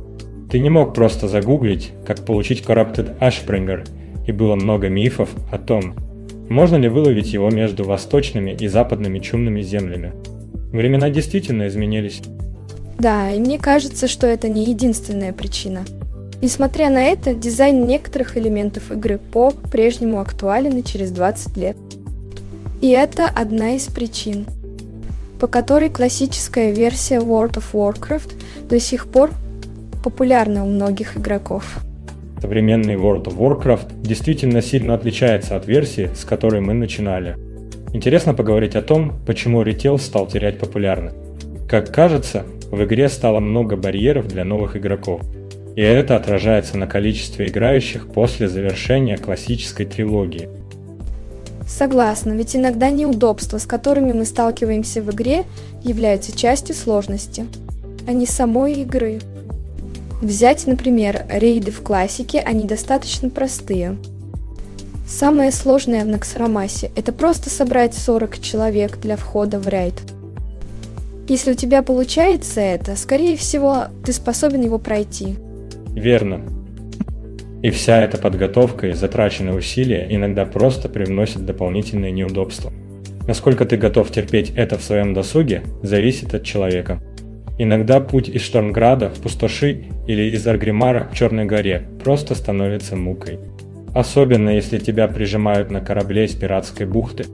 Ты 0.50 0.60
не 0.60 0.70
мог 0.70 0.94
просто 0.94 1.28
загуглить, 1.28 1.92
как 2.06 2.26
получить 2.26 2.64
Corrupted 2.64 3.20
Ashbringer, 3.20 3.88
и 4.28 4.32
было 4.32 4.56
много 4.56 4.88
мифов 4.90 5.30
о 5.52 5.58
том, 5.58 5.96
можно 6.50 6.76
ли 6.76 6.88
выловить 6.88 7.34
его 7.34 7.50
между 7.50 7.84
восточными 7.84 8.52
и 8.52 8.68
западными 8.68 9.20
чумными 9.20 9.62
землями. 9.62 10.14
Времена 10.72 11.10
действительно 11.10 11.68
изменились. 11.68 12.22
Да, 13.00 13.32
и 13.32 13.40
мне 13.40 13.60
кажется, 13.60 14.08
что 14.08 14.28
это 14.28 14.50
не 14.50 14.66
единственная 14.66 15.34
причина. 15.34 15.84
Несмотря 16.42 16.90
на 16.90 17.02
это, 17.04 17.34
дизайн 17.34 17.86
некоторых 17.86 18.38
элементов 18.38 18.92
игры 18.92 19.18
по-прежнему 19.18 20.20
актуален 20.20 20.84
через 20.84 21.12
20 21.12 21.58
лет. 21.58 21.78
И 22.82 22.90
это 22.90 23.28
одна 23.28 23.76
из 23.76 23.88
причин, 23.88 24.46
по 25.40 25.48
которой 25.48 25.90
классическая 25.90 26.72
версия 26.72 27.20
World 27.20 27.54
of 27.54 27.66
Warcraft 27.72 28.34
до 28.68 28.80
сих 28.80 29.08
пор 29.08 29.32
популярна 30.04 30.66
у 30.66 30.68
многих 30.68 31.16
игроков. 31.16 31.80
Современный 32.42 32.96
World 32.96 33.24
of 33.28 33.38
Warcraft 33.38 34.02
действительно 34.02 34.62
сильно 34.62 34.96
отличается 34.96 35.56
от 35.56 35.66
версии, 35.66 36.10
с 36.14 36.26
которой 36.26 36.60
мы 36.60 36.74
начинали. 36.74 37.38
Интересно 37.94 38.34
поговорить 38.34 38.76
о 38.76 38.82
том, 38.82 39.14
почему 39.26 39.62
ритейл 39.62 39.98
стал 39.98 40.28
терять 40.28 40.60
популярность. 40.60 41.16
Как 41.70 41.94
кажется, 41.94 42.44
в 42.74 42.84
игре 42.86 43.08
стало 43.08 43.40
много 43.40 43.76
барьеров 43.76 44.28
для 44.28 44.44
новых 44.44 44.76
игроков. 44.76 45.22
И 45.76 45.82
это 45.82 46.16
отражается 46.16 46.76
на 46.76 46.88
количестве 46.88 47.48
играющих 47.48 48.08
после 48.08 48.50
завершения 48.50 49.18
классической 49.18 49.86
трилогии. 49.86 50.50
Согласна, 51.68 52.34
ведь 52.34 52.56
иногда 52.56 52.90
неудобства, 52.90 53.60
с 53.60 53.68
которыми 53.68 54.12
мы 54.12 54.26
сталкиваемся 54.26 55.04
в 55.04 55.12
игре, 55.12 55.44
являются 55.84 56.36
частью 56.36 56.74
сложности, 56.74 57.46
а 58.08 58.12
не 58.12 58.26
самой 58.26 58.74
игры. 58.74 59.20
Взять, 60.24 60.66
например, 60.66 61.26
рейды 61.30 61.70
в 61.70 61.84
классике, 61.84 62.40
они 62.40 62.66
достаточно 62.66 63.30
простые. 63.30 63.98
Самое 65.08 65.52
сложное 65.52 66.04
в 66.04 66.08
Наксарамасе– 66.08 66.92
это 66.96 67.12
просто 67.14 67.52
собрать 67.52 67.94
40 67.94 68.40
человек 68.40 68.98
для 69.00 69.16
входа 69.16 69.60
в 69.60 69.68
рейд– 69.68 69.94
если 71.28 71.52
у 71.52 71.56
тебя 71.56 71.84
получается 71.84 72.62
это, 72.62 72.96
скорее 72.96 73.38
всего, 73.38 73.86
ты 74.06 74.14
способен 74.14 74.62
его 74.62 74.80
пройти. 74.80 75.36
Верно. 75.96 76.42
И 77.62 77.70
вся 77.70 78.02
эта 78.02 78.18
подготовка 78.18 78.88
и 78.88 78.94
затраченные 78.94 79.56
усилия 79.56 80.06
иногда 80.10 80.46
просто 80.46 80.90
привносят 80.90 81.46
дополнительные 81.46 82.12
неудобства. 82.12 82.74
Насколько 83.26 83.66
ты 83.66 83.78
готов 83.78 84.12
терпеть 84.12 84.52
это 84.56 84.78
в 84.78 84.84
своем 84.84 85.14
досуге, 85.14 85.64
зависит 85.82 86.34
от 86.34 86.44
человека. 86.44 87.02
Иногда 87.58 88.02
путь 88.02 88.28
из 88.28 88.42
Штормграда 88.42 89.10
в 89.10 89.22
Пустоши 89.22 89.86
или 90.08 90.24
из 90.36 90.46
Аргримара 90.46 91.06
к 91.06 91.14
Черной 91.14 91.46
горе 91.46 91.88
просто 92.04 92.36
становится 92.36 92.98
мукой. 92.98 93.40
Особенно 93.94 94.50
если 94.50 94.80
тебя 94.80 95.08
прижимают 95.08 95.72
на 95.72 95.80
корабле 95.80 96.26
из 96.26 96.34
пиратской 96.34 96.86
бухты. 96.86 97.26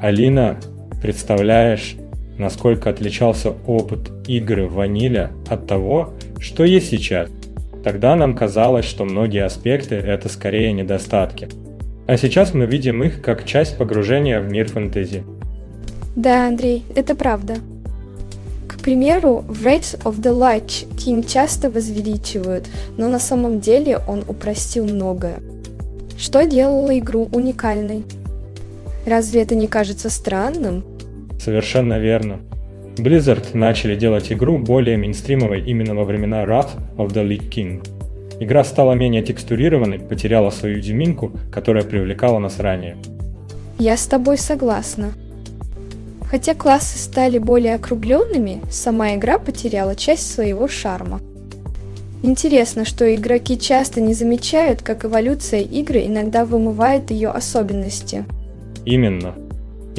Алина, 0.00 0.58
представляешь, 1.00 1.96
насколько 2.40 2.90
отличался 2.90 3.52
опыт 3.66 4.10
игры 4.26 4.66
ваниля 4.66 5.30
от 5.48 5.66
того, 5.66 6.14
что 6.40 6.64
есть 6.64 6.88
сейчас. 6.88 7.28
Тогда 7.84 8.16
нам 8.16 8.34
казалось, 8.34 8.84
что 8.84 9.04
многие 9.04 9.44
аспекты 9.44 9.94
это 9.94 10.28
скорее 10.28 10.72
недостатки. 10.72 11.48
А 12.06 12.16
сейчас 12.16 12.52
мы 12.54 12.66
видим 12.66 13.02
их 13.04 13.22
как 13.22 13.44
часть 13.44 13.78
погружения 13.78 14.40
в 14.40 14.50
мир 14.50 14.68
фэнтези. 14.68 15.22
Да, 16.16 16.48
Андрей, 16.48 16.84
это 16.94 17.14
правда. 17.14 17.56
К 18.66 18.82
примеру, 18.82 19.44
в 19.46 19.66
Raids 19.66 20.02
of 20.02 20.20
the 20.20 20.32
Light 20.32 20.88
King 20.96 21.24
часто 21.26 21.70
возвеличивают, 21.70 22.66
но 22.96 23.08
на 23.08 23.20
самом 23.20 23.60
деле 23.60 24.00
он 24.08 24.24
упростил 24.26 24.86
многое. 24.86 25.40
Что 26.18 26.44
делало 26.44 26.98
игру 26.98 27.28
уникальной? 27.32 28.04
Разве 29.06 29.42
это 29.42 29.54
не 29.54 29.68
кажется 29.68 30.10
странным? 30.10 30.84
Совершенно 31.40 31.98
верно. 31.98 32.40
Blizzard 32.96 33.56
начали 33.56 33.96
делать 33.96 34.30
игру 34.30 34.58
более 34.58 34.98
мейнстримовой 34.98 35.62
именно 35.62 35.94
во 35.94 36.04
времена 36.04 36.44
Wrath 36.44 36.72
of 36.98 37.08
the 37.14 37.26
Lich 37.26 37.48
King. 37.48 37.82
Игра 38.40 38.62
стала 38.62 38.92
менее 38.92 39.22
текстурированной, 39.22 40.00
потеряла 40.00 40.50
свою 40.50 40.80
изюминку, 40.80 41.32
которая 41.50 41.84
привлекала 41.84 42.38
нас 42.38 42.60
ранее. 42.60 42.98
Я 43.78 43.96
с 43.96 44.06
тобой 44.06 44.36
согласна. 44.36 45.12
Хотя 46.30 46.54
классы 46.54 46.98
стали 46.98 47.38
более 47.38 47.76
округленными, 47.76 48.60
сама 48.70 49.14
игра 49.14 49.38
потеряла 49.38 49.96
часть 49.96 50.30
своего 50.30 50.68
шарма. 50.68 51.20
Интересно, 52.22 52.84
что 52.84 53.12
игроки 53.14 53.58
часто 53.58 54.02
не 54.02 54.12
замечают, 54.12 54.82
как 54.82 55.06
эволюция 55.06 55.60
игры 55.60 56.04
иногда 56.04 56.44
вымывает 56.44 57.10
ее 57.10 57.30
особенности. 57.30 58.26
Именно. 58.84 59.34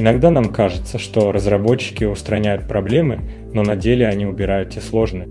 Иногда 0.01 0.31
нам 0.31 0.45
кажется, 0.45 0.97
что 0.97 1.31
разработчики 1.31 2.05
устраняют 2.05 2.67
проблемы, 2.67 3.19
но 3.53 3.61
на 3.61 3.75
деле 3.75 4.07
они 4.07 4.25
убирают 4.25 4.71
те 4.71 4.81
сложные. 4.81 5.27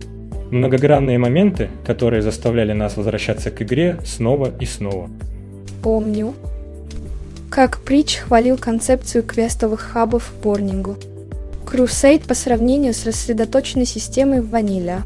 Многогранные 0.53 1.19
моменты, 1.19 1.71
которые 1.85 2.23
заставляли 2.23 2.73
нас 2.73 2.97
возвращаться 2.97 3.51
к 3.51 3.63
игре 3.63 3.99
снова 4.05 4.49
и 4.61 4.67
снова. 4.67 5.11
Помню, 5.83 6.35
как 7.51 7.81
Притч 7.81 8.19
хвалил 8.19 8.57
концепцию 8.57 9.25
квестовых 9.25 9.81
хабов 9.81 10.31
в 10.31 10.41
Борнингу. 10.41 10.95
Crusade 11.67 12.25
по 12.25 12.35
сравнению 12.35 12.95
с 12.95 13.05
рассредоточенной 13.05 13.87
системой 13.87 14.41
в 14.41 14.51
Ванилия. 14.51 15.03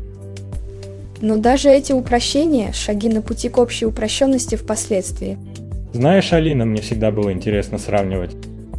Но 1.22 1.38
даже 1.38 1.70
эти 1.70 1.92
упрощения– 1.92 2.72
шаги 2.74 3.08
на 3.08 3.22
пути 3.22 3.48
к 3.48 3.56
общей 3.56 3.86
упрощенности 3.86 4.56
впоследствии. 4.56 5.38
Знаешь, 5.94 6.34
Алина, 6.34 6.66
мне 6.66 6.82
всегда 6.82 7.10
было 7.10 7.32
интересно 7.32 7.78
сравнивать, 7.78 8.36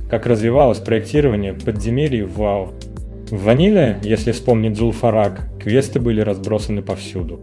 как 0.09 0.25
развивалось 0.25 0.79
проектирование 0.79 1.53
подземелий 1.53 2.23
в 2.23 2.39
WoW. 2.39 2.73
В 3.31 3.43
Ваниле, 3.43 3.97
если 4.03 4.31
вспомнить 4.31 4.77
Зулфарак, 4.77 5.49
квесты 5.59 5.99
были 5.99 6.21
разбросаны 6.21 6.81
повсюду. 6.81 7.39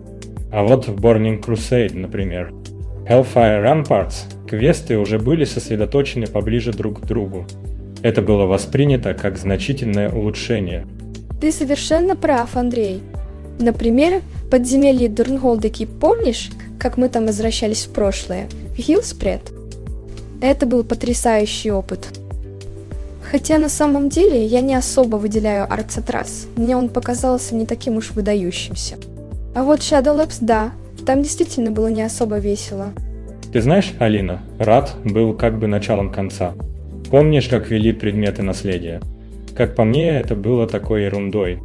А 0.53 0.63
вот 0.63 0.87
в 0.87 0.95
Burning 0.95 1.43
Crusade, 1.43 1.97
например, 1.97 2.53
Hellfire 3.09 3.65
Ramparts 3.65 4.47
квесты 4.47 4.99
уже 4.99 5.19
были 5.19 5.45
сосредоточены 5.45 6.27
поближе 6.27 6.73
друг 6.73 7.01
к 7.01 7.07
другу. 7.07 7.47
Это 8.03 8.23
было 8.23 8.47
воспринято 8.47 9.15
как 9.15 9.39
значительное 9.39 10.11
улучшение. 10.11 10.87
Ты 11.41 11.51
совершенно 11.51 12.15
прав, 12.15 12.57
Андрей. 12.57 13.03
Например, 13.59 14.23
подземелье 14.51 15.09
Дурнголдеки 15.09 15.87
помнишь, 15.87 16.51
как 16.79 16.97
мы 16.97 17.09
там 17.09 17.27
возвращались 17.27 17.87
в 17.87 17.93
прошлое? 17.93 18.47
В 18.77 18.81
Хиллспред? 18.81 19.53
Это 20.41 20.67
был 20.67 20.85
потрясающий 20.85 21.71
опыт. 21.71 22.22
Хотя 23.23 23.59
на 23.59 23.69
самом 23.69 24.09
деле 24.09 24.45
я 24.45 24.61
не 24.61 24.75
особо 24.75 25.17
выделяю 25.17 25.73
Арцетрас. 25.73 26.47
Мне 26.57 26.77
он 26.77 26.89
показался 26.89 27.55
не 27.55 27.67
таким 27.67 27.97
уж 27.97 28.11
выдающимся. 28.11 28.97
А 29.55 29.63
вот 29.63 29.81
Shadow 29.81 30.17
Labs, 30.17 30.39
да, 30.41 30.73
там 31.07 31.23
действительно 31.23 31.71
было 31.71 31.89
не 31.89 32.03
особо 32.03 32.39
весело. 32.39 32.93
Ты 33.53 33.61
знаешь, 33.61 33.93
Алина, 33.99 34.43
Рад 34.59 34.95
был 35.05 35.35
как 35.35 35.59
бы 35.59 35.67
началом 35.67 36.11
конца. 36.11 36.55
Помнишь, 37.11 37.49
как 37.49 37.71
вели 37.71 37.93
предметы 37.93 38.43
наследия? 38.43 39.01
Как 39.55 39.75
по 39.75 39.85
мне, 39.85 40.09
это 40.09 40.35
было 40.35 40.67
такой 40.67 41.05
ерундой. 41.05 41.59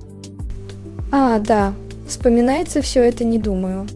А, 1.11 1.39
да, 1.39 1.73
вспоминается 2.07 2.81
все 2.81 3.03
это 3.03 3.23
не 3.23 3.39
думаю. 3.39 3.87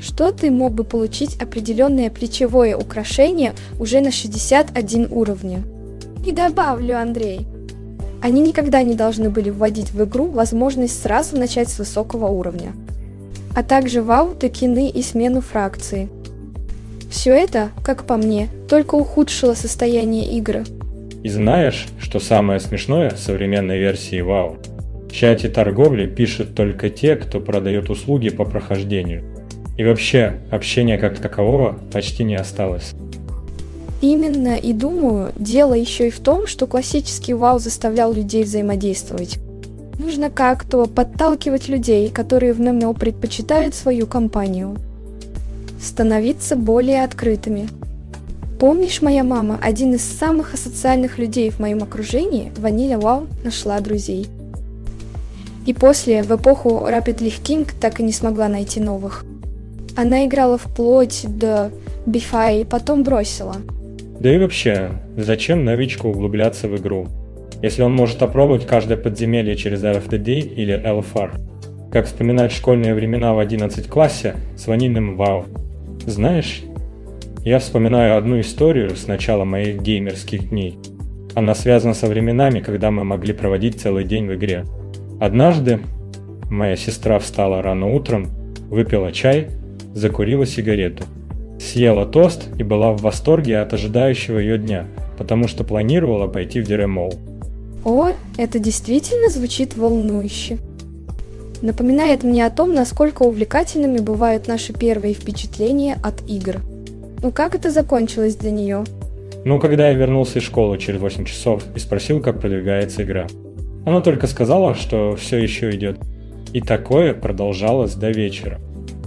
Что 0.00 0.32
ты 0.32 0.50
мог 0.50 0.72
бы 0.72 0.84
получить 0.84 1.40
определенное 1.40 2.10
плечевое 2.10 2.76
украшение 2.76 3.52
уже 3.78 4.00
на 4.00 4.10
61 4.10 5.08
уровне? 5.10 5.62
И 6.24 6.32
добавлю, 6.32 6.98
Андрей, 6.98 7.46
они 8.22 8.40
никогда 8.40 8.82
не 8.82 8.94
должны 8.94 9.30
были 9.30 9.50
вводить 9.50 9.90
в 9.90 10.04
игру 10.04 10.26
возможность 10.26 11.02
сразу 11.02 11.36
начать 11.36 11.68
с 11.68 11.78
высокого 11.78 12.26
уровня, 12.26 12.72
а 13.54 13.62
также 13.62 14.02
вау, 14.02 14.34
токены 14.34 14.88
и 14.88 15.02
смену 15.02 15.40
фракции– 15.40 16.08
все 17.12 17.32
это, 17.34 17.68
как 17.84 18.04
по 18.04 18.16
мне, 18.16 18.48
только 18.70 18.94
ухудшило 18.94 19.52
состояние 19.52 20.32
игры. 20.38 20.64
И 21.22 21.28
знаешь, 21.28 21.86
что 22.00 22.18
самое 22.20 22.58
смешное 22.58 23.10
в 23.10 23.18
современной 23.18 23.78
версии 23.78 24.22
WoW? 24.22 25.08
В 25.08 25.12
чате 25.12 25.50
торговли 25.50 26.06
пишут 26.06 26.54
только 26.54 26.88
те, 26.88 27.16
кто 27.16 27.38
продает 27.38 27.90
услуги 27.90 28.30
по 28.30 28.46
прохождению. 28.46 29.24
И 29.76 29.84
вообще, 29.84 30.40
общения 30.50 30.96
как 30.96 31.18
такового 31.18 31.78
почти 31.92 32.24
не 32.24 32.34
осталось. 32.34 32.94
Именно, 34.02 34.56
и 34.56 34.72
думаю, 34.72 35.32
дело 35.36 35.74
еще 35.74 36.08
и 36.08 36.10
в 36.10 36.18
том, 36.18 36.48
что 36.48 36.66
классический 36.66 37.32
WoW 37.32 37.60
заставлял 37.60 38.12
людей 38.12 38.42
взаимодействовать. 38.42 39.38
Нужно 39.96 40.28
как-то 40.28 40.86
подталкивать 40.86 41.68
людей, 41.68 42.10
которые 42.10 42.52
в 42.52 42.60
ММО 42.60 42.94
предпочитают 42.94 43.76
свою 43.76 44.08
компанию 44.08 44.76
становиться 45.80 46.56
более 46.56 47.04
открытыми. 47.04 47.68
Помнишь, 48.58 49.02
моя 49.02 49.24
мама, 49.24 49.58
один 49.62 49.94
из 49.94 50.02
самых 50.02 50.54
асоциальных 50.54 51.18
людей 51.18 51.50
в 51.50 51.58
моем 51.58 51.82
окружении, 51.82 52.52
Ваниля 52.56 52.98
Вау, 52.98 53.26
нашла 53.44 53.80
друзей. 53.80 54.26
И 55.66 55.72
после, 55.72 56.22
в 56.22 56.30
эпоху 56.34 56.70
Rapidly 56.88 57.32
King, 57.42 57.68
так 57.80 58.00
и 58.00 58.02
не 58.02 58.12
смогла 58.12 58.48
найти 58.48 58.80
новых. 58.80 59.24
Она 59.96 60.24
играла 60.26 60.58
вплоть 60.58 61.24
до 61.28 61.70
Бифай, 62.06 62.64
потом 62.64 63.02
бросила. 63.04 63.56
Да 64.22 64.32
и 64.32 64.38
вообще, 64.38 64.90
зачем 65.16 65.64
новичку 65.64 66.08
углубляться 66.08 66.68
в 66.68 66.76
игру? 66.76 67.08
Если 67.60 67.82
он 67.82 67.92
может 67.92 68.22
опробовать 68.22 68.68
каждое 68.68 68.96
подземелье 68.96 69.56
через 69.56 69.82
RFDD 69.82 70.38
или 70.38 70.80
LFR. 70.80 71.90
Как 71.90 72.06
вспоминать 72.06 72.52
школьные 72.52 72.94
времена 72.94 73.34
в 73.34 73.40
11 73.40 73.88
классе 73.88 74.36
с 74.56 74.68
ванильным 74.68 75.16
вау. 75.16 75.46
Знаешь, 76.06 76.62
я 77.44 77.58
вспоминаю 77.58 78.16
одну 78.16 78.38
историю 78.38 78.94
с 78.94 79.08
начала 79.08 79.42
моих 79.42 79.82
геймерских 79.82 80.50
дней. 80.50 80.78
Она 81.34 81.56
связана 81.56 81.92
со 81.92 82.06
временами, 82.06 82.60
когда 82.60 82.92
мы 82.92 83.02
могли 83.02 83.32
проводить 83.32 83.80
целый 83.80 84.04
день 84.04 84.28
в 84.28 84.36
игре. 84.36 84.64
Однажды 85.20 85.80
моя 86.48 86.76
сестра 86.76 87.18
встала 87.18 87.60
рано 87.60 87.88
утром, 87.92 88.28
выпила 88.70 89.10
чай, 89.10 89.48
закурила 89.94 90.46
сигарету, 90.46 91.06
съела 91.62 92.06
тост 92.06 92.48
и 92.58 92.62
была 92.62 92.92
в 92.92 93.02
восторге 93.02 93.58
от 93.58 93.72
ожидающего 93.72 94.38
ее 94.38 94.58
дня, 94.58 94.86
потому 95.18 95.48
что 95.48 95.64
планировала 95.64 96.26
пойти 96.26 96.60
в 96.60 96.66
Деремол. 96.66 97.14
О, 97.84 98.10
это 98.36 98.58
действительно 98.58 99.28
звучит 99.28 99.76
волнующе 99.76 100.58
напоминает 101.62 102.24
мне 102.24 102.44
о 102.44 102.50
том, 102.50 102.74
насколько 102.74 103.22
увлекательными 103.22 103.98
бывают 103.98 104.48
наши 104.48 104.72
первые 104.72 105.14
впечатления 105.14 105.96
от 106.02 106.28
игр. 106.28 106.56
Ну 107.22 107.30
как 107.30 107.54
это 107.54 107.70
закончилось 107.70 108.36
для 108.36 108.50
нее? 108.50 108.84
Ну, 109.44 109.58
когда 109.58 109.88
я 109.88 109.94
вернулся 109.94 110.38
из 110.38 110.44
школы 110.44 110.78
через 110.78 111.00
8 111.00 111.24
часов 111.24 111.64
и 111.74 111.78
спросил, 111.78 112.20
как 112.20 112.40
продвигается 112.40 113.02
игра. 113.02 113.26
Она 113.84 114.00
только 114.00 114.26
сказала, 114.26 114.74
что 114.74 115.16
все 115.16 115.38
еще 115.38 115.70
идет. 115.70 115.98
И 116.52 116.60
такое 116.60 117.14
продолжалось 117.14 117.94
до 117.94 118.10
вечера. 118.10 118.60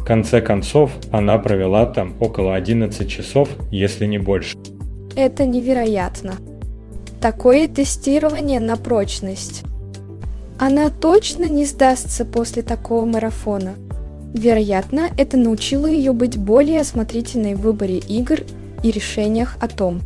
В 0.06 0.08
конце 0.08 0.40
концов, 0.40 0.92
она 1.10 1.40
провела 1.40 1.88
там 1.88 2.14
около 2.20 2.54
11 2.54 3.10
часов, 3.10 3.50
если 3.72 4.06
не 4.06 4.20
больше. 4.20 4.56
Это 5.16 5.48
невероятно. 5.48 6.36
Такое 7.20 7.68
тестирование 7.68 8.60
на 8.60 8.78
прочность. 8.78 9.64
Она 10.60 10.92
точно 10.92 11.46
не 11.46 11.66
сдастся 11.66 12.24
после 12.24 12.62
такого 12.62 13.04
марафона. 13.04 13.74
Вероятно, 14.36 15.10
это 15.18 15.38
научило 15.38 15.88
ее 15.88 16.14
быть 16.14 16.38
более 16.38 16.82
осмотрительной 16.82 17.56
в 17.56 17.62
выборе 17.62 17.98
игр 17.98 18.42
и 18.84 18.92
решениях 18.92 19.58
о 19.60 19.68
том, 19.68 20.02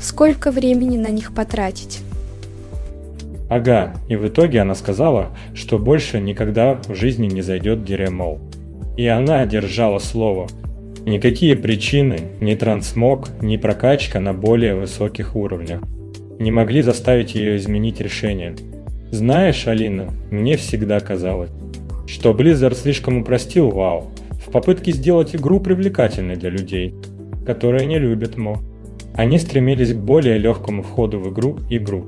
сколько 0.00 0.52
времени 0.52 0.96
на 0.96 1.08
них 1.08 1.34
потратить. 1.34 1.98
Ага, 3.48 3.92
и 4.08 4.14
в 4.14 4.28
итоге 4.28 4.60
она 4.60 4.76
сказала, 4.76 5.36
что 5.52 5.80
больше 5.80 6.20
никогда 6.20 6.74
в 6.86 6.94
жизни 6.94 7.26
не 7.26 7.42
зайдет 7.42 7.84
Диремол. 7.84 8.38
И 8.96 9.06
она 9.06 9.46
держала 9.46 9.98
слово. 9.98 10.48
Никакие 11.06 11.56
причины, 11.56 12.18
ни 12.40 12.54
трансмог, 12.54 13.28
ни 13.40 13.56
прокачка 13.56 14.20
на 14.20 14.34
более 14.34 14.74
высоких 14.74 15.36
уровнях 15.36 15.80
не 16.38 16.50
могли 16.50 16.80
заставить 16.80 17.34
ее 17.34 17.56
изменить 17.56 18.00
решение– 18.00 18.54
знаешь, 19.10 19.66
Алина, 19.66 20.10
мне 20.30 20.56
всегда 20.56 21.00
казалось, 21.00 21.50
что 22.06 22.30
Blizzard 22.30 22.76
слишком 22.76 23.18
упростил 23.18 23.70
WoW 23.70 24.04
в 24.46 24.52
попытке 24.52 24.92
сделать 24.92 25.34
игру 25.34 25.58
привлекательной 25.58 26.36
для 26.36 26.48
людей, 26.48 26.94
которые 27.44 27.86
не 27.86 27.98
любят 27.98 28.36
мо. 28.36 28.58
Они 29.14 29.40
стремились 29.40 29.92
к 29.94 29.96
более 29.96 30.38
легкому 30.38 30.84
входу 30.84 31.18
в 31.18 31.32
игру 31.32 31.58
игру, 31.70 32.06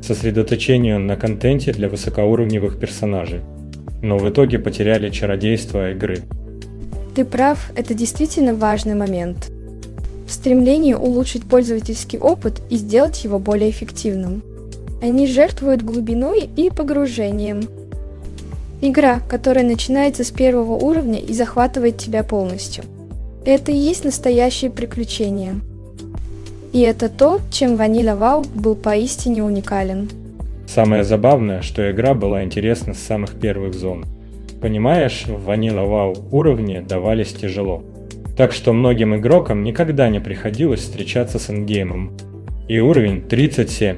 сосредоточению 0.00 1.00
на 1.00 1.16
контенте 1.16 1.72
для 1.72 1.88
высокоуровневых 1.88 2.78
персонажей, 2.78 3.40
но 4.04 4.18
в 4.18 4.28
итоге 4.28 4.58
потеряли 4.58 5.10
чародейство 5.10 5.90
игры. 5.90 6.18
Ты 7.16 7.24
прав, 7.24 7.72
это 7.74 7.94
действительно 7.94 8.54
важный 8.54 8.94
момент. 8.94 9.50
В 10.28 10.32
стремлении 10.32 10.94
улучшить 10.94 11.44
пользовательский 11.44 12.18
опыт 12.18 12.62
и 12.70 12.76
сделать 12.76 13.24
его 13.24 13.38
более 13.38 13.70
эффективным– 13.70 14.42
они 15.04 15.26
жертвуют 15.26 15.82
глубиной 15.82 16.48
и 16.56 16.70
погружением. 16.70 17.68
Игра, 18.80 19.20
которая 19.28 19.62
начинается 19.62 20.24
с 20.24 20.30
первого 20.30 20.72
уровня 20.76 21.18
и 21.18 21.34
захватывает 21.34 21.98
тебя 21.98 22.22
полностью. 22.22 22.84
Это 23.44 23.70
и 23.70 23.76
есть 23.76 24.04
настоящее 24.04 24.70
приключение. 24.70 25.56
И 26.72 26.80
это 26.80 27.10
то, 27.10 27.40
чем 27.50 27.74
Vanilla 27.74 28.18
WoW 28.18 28.46
был 28.54 28.76
поистине 28.76 29.44
уникален. 29.44 30.08
Самое 30.66 31.04
забавное, 31.04 31.62
что 31.62 31.90
игра 31.90 32.14
была 32.14 32.42
интересна 32.42 32.94
с 32.94 32.98
самых 32.98 33.38
первых 33.38 33.74
зон. 33.74 34.04
Понимаешь, 34.60 35.26
в 35.26 35.48
Vanilla 35.48 35.86
WoW 35.86 36.28
уровни 36.30 36.80
давались 36.80 37.32
тяжело. 37.34 37.84
Так 38.36 38.52
что 38.52 38.72
многим 38.72 39.14
игрокам 39.14 39.62
никогда 39.62 40.08
не 40.08 40.20
приходилось 40.20 40.80
встречаться 40.80 41.38
с 41.38 41.50
эндгеймом. 41.50 42.16
И 42.66 42.80
уровень 42.80 43.22
37 43.22 43.96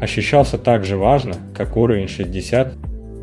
ощущался 0.00 0.58
так 0.58 0.84
же 0.84 0.96
важно, 0.96 1.34
как 1.56 1.76
уровень 1.76 2.08
60. 2.08 2.74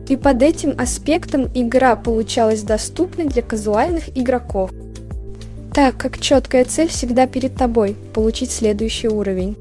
И 0.10 0.18
под 0.18 0.42
этим 0.42 0.74
аспектом 0.78 1.48
игра 1.54 1.96
получалась 1.96 2.64
доступной 2.64 3.28
для 3.28 3.44
казуальных 3.44 4.18
игроков, 4.18 4.72
так 5.74 5.96
как 5.98 6.20
четкая 6.20 6.66
цель 6.66 6.88
всегда 6.88 7.28
перед 7.28 7.56
тобой– 7.56 7.96
получить 8.14 8.52
следующий 8.52 9.08
уровень. 9.08 9.56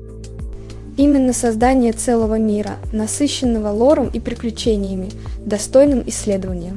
Именно 0.98 1.32
создание 1.32 1.92
целого 1.92 2.40
мира, 2.40 2.72
насыщенного 2.90 3.68
лором 3.68 4.10
и 4.12 4.18
приключениями, 4.18 5.10
достойным 5.46 6.02
исследования, 6.06 6.72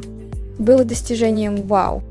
было 0.59 0.85
достижением 0.85 1.63
вау. 1.63 2.03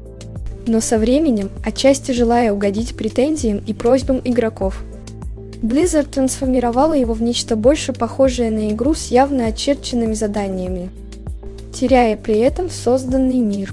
Но 0.66 0.80
со 0.80 0.98
временем, 0.98 1.50
отчасти 1.64 2.10
желая 2.10 2.52
угодить 2.52 2.96
претензиям 2.96 3.62
и 3.64 3.72
просьбам 3.72 4.20
игроков, 4.24 4.82
Blizzard 5.62 6.10
трансформировала 6.10 6.94
его 6.94 7.14
в 7.14 7.22
нечто 7.22 7.54
больше 7.54 7.92
похожее 7.92 8.50
на 8.50 8.70
игру 8.70 8.94
с 8.94 9.12
явно 9.12 9.46
очерченными 9.46 10.14
заданиями, 10.14 10.90
теряя 11.72 12.16
при 12.16 12.38
этом 12.38 12.70
созданный 12.70 13.38
мир. 13.38 13.72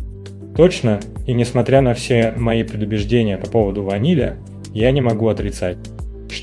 Точно, 0.55 0.99
и 1.25 1.33
несмотря 1.33 1.81
на 1.81 1.95
все 1.95 2.33
мои 2.37 2.61
предубеждения 2.61 3.37
по 3.37 3.49
поводу 3.49 3.81
ваниля, 3.81 4.37
я 4.73 4.91
не 4.91 5.01
могу 5.01 5.27
отрицать, 5.27 5.77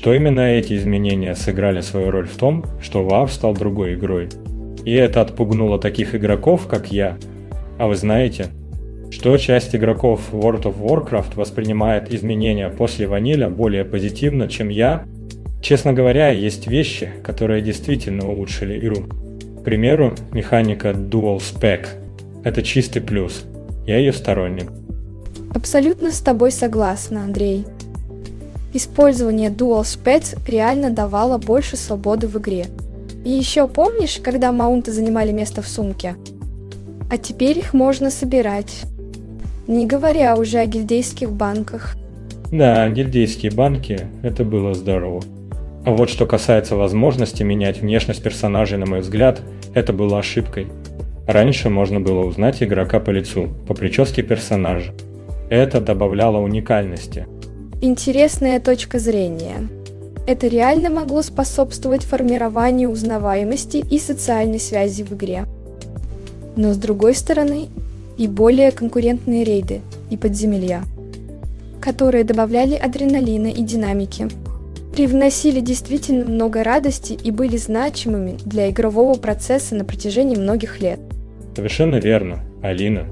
что 0.05 0.13
именно 0.13 0.41
эти 0.41 0.77
изменения 0.77 1.33
сыграли 1.33 1.81
свою 1.81 2.11
роль 2.11 2.27
в 2.27 2.37
том, 2.37 2.63
что 2.79 3.03
WoW 3.03 3.27
стал 3.27 3.55
другой 3.55 3.95
игрой. 3.95 4.29
И 4.83 4.93
это 4.93 5.19
отпугнуло 5.19 5.79
таких 5.79 6.13
игроков, 6.13 6.67
как 6.67 6.91
я. 6.91 7.17
А 7.79 7.87
вы 7.87 7.95
знаете, 7.95 8.49
что 9.09 9.35
часть 9.37 9.75
игроков 9.75 10.31
World 10.31 10.65
of 10.65 10.79
Warcraft 10.79 11.33
воспринимает 11.33 12.13
изменения 12.13 12.69
после 12.69 13.07
ваниля 13.07 13.49
более 13.49 13.83
позитивно, 13.83 14.47
чем 14.47 14.69
я? 14.69 15.05
Честно 15.59 15.91
говоря, 15.91 16.29
есть 16.29 16.67
вещи, 16.67 17.09
которые 17.23 17.63
действительно 17.63 18.29
улучшили 18.29 18.77
игру. 18.77 19.05
К 19.59 19.63
примеру, 19.63 20.13
механика 20.31 20.89
Dual 20.89 21.39
Spec. 21.39 21.87
Это 22.43 22.61
чистый 22.61 22.99
плюс. 22.99 23.45
Я 23.87 23.97
ее 23.97 24.13
сторонник. 24.13 24.71
Абсолютно 25.55 26.11
с 26.11 26.19
тобой 26.19 26.51
согласна, 26.51 27.23
Андрей. 27.23 27.65
Использование 28.75 29.51
Dual 29.51 29.83
Spec 29.83 30.37
реально 30.49 30.89
давало 30.89 31.37
больше 31.37 31.77
свободы 31.77 32.27
в 32.27 32.37
игре. 32.37 32.65
И 33.23 33.29
еще 33.29 33.69
помнишь, 33.69 34.19
когда 34.21 34.51
маунты 34.51 34.91
занимали 34.91 35.31
место 35.31 35.61
в 35.61 35.67
сумке? 35.69 36.15
А 37.09 37.17
теперь 37.17 37.57
их 37.57 37.73
можно 37.73 38.11
собирать. 38.11 38.83
Не 39.65 39.87
говоря 39.87 40.35
уже 40.35 40.57
о 40.57 40.65
гильдейских 40.65 41.31
банках. 41.31 41.95
Да, 42.51 42.89
гильдейские 42.89 43.53
банки, 43.53 44.09
это 44.23 44.43
было 44.43 44.73
здорово. 44.73 45.21
А 45.85 45.91
вот 45.91 46.09
что 46.09 46.25
касается 46.25 46.75
возможности 46.75 47.43
менять 47.43 47.79
внешность 47.79 48.23
персонажей, 48.23 48.77
на 48.77 48.87
мой 48.87 48.99
взгляд, 48.99 49.39
это 49.73 49.93
было 49.93 50.19
ошибкой. 50.19 50.67
Раньше 51.25 51.69
можно 51.69 52.01
было 52.01 52.25
узнать 52.25 52.61
игрока 52.61 52.99
по 52.99 53.11
лицу, 53.11 53.47
по 53.69 53.73
прическе 53.73 54.21
персонажа. 54.21 54.91
Это 55.49 55.79
добавляло 55.79 56.39
уникальности. 56.39 57.25
Интересная 57.81 58.61
точка 58.61 58.99
зрения. 58.99 59.67
Это 60.25 60.47
реально 60.47 60.89
могло 60.89 61.21
способствовать 61.21 62.03
формированию 62.03 62.89
узнаваемости 62.89 63.77
и 63.77 63.99
социальной 63.99 64.59
связи 64.59 65.03
в 65.03 65.11
игре. 65.11 65.45
Но 66.55 66.73
с 66.73 66.77
другой 66.77 67.15
стороны, 67.15 67.67
и 68.17 68.27
более 68.27 68.71
конкурентные 68.71 69.43
рейды 69.43 69.81
и 70.09 70.15
подземелья, 70.15 70.83
которые 71.81 72.23
добавляли 72.23 72.75
адреналина 72.75 73.47
и 73.47 73.61
динамики, 73.61 74.29
привносили 74.95 75.59
действительно 75.59 76.23
много 76.23 76.63
радости 76.63 77.11
и 77.21 77.29
были 77.29 77.57
значимыми 77.57 78.37
для 78.45 78.69
игрового 78.69 79.15
процесса 79.15 79.75
на 79.75 79.83
протяжении 79.83 80.37
многих 80.37 80.79
лет. 80.79 80.99
Совершенно 81.55 81.97
верно, 81.97 82.39
Алина. 82.63 83.05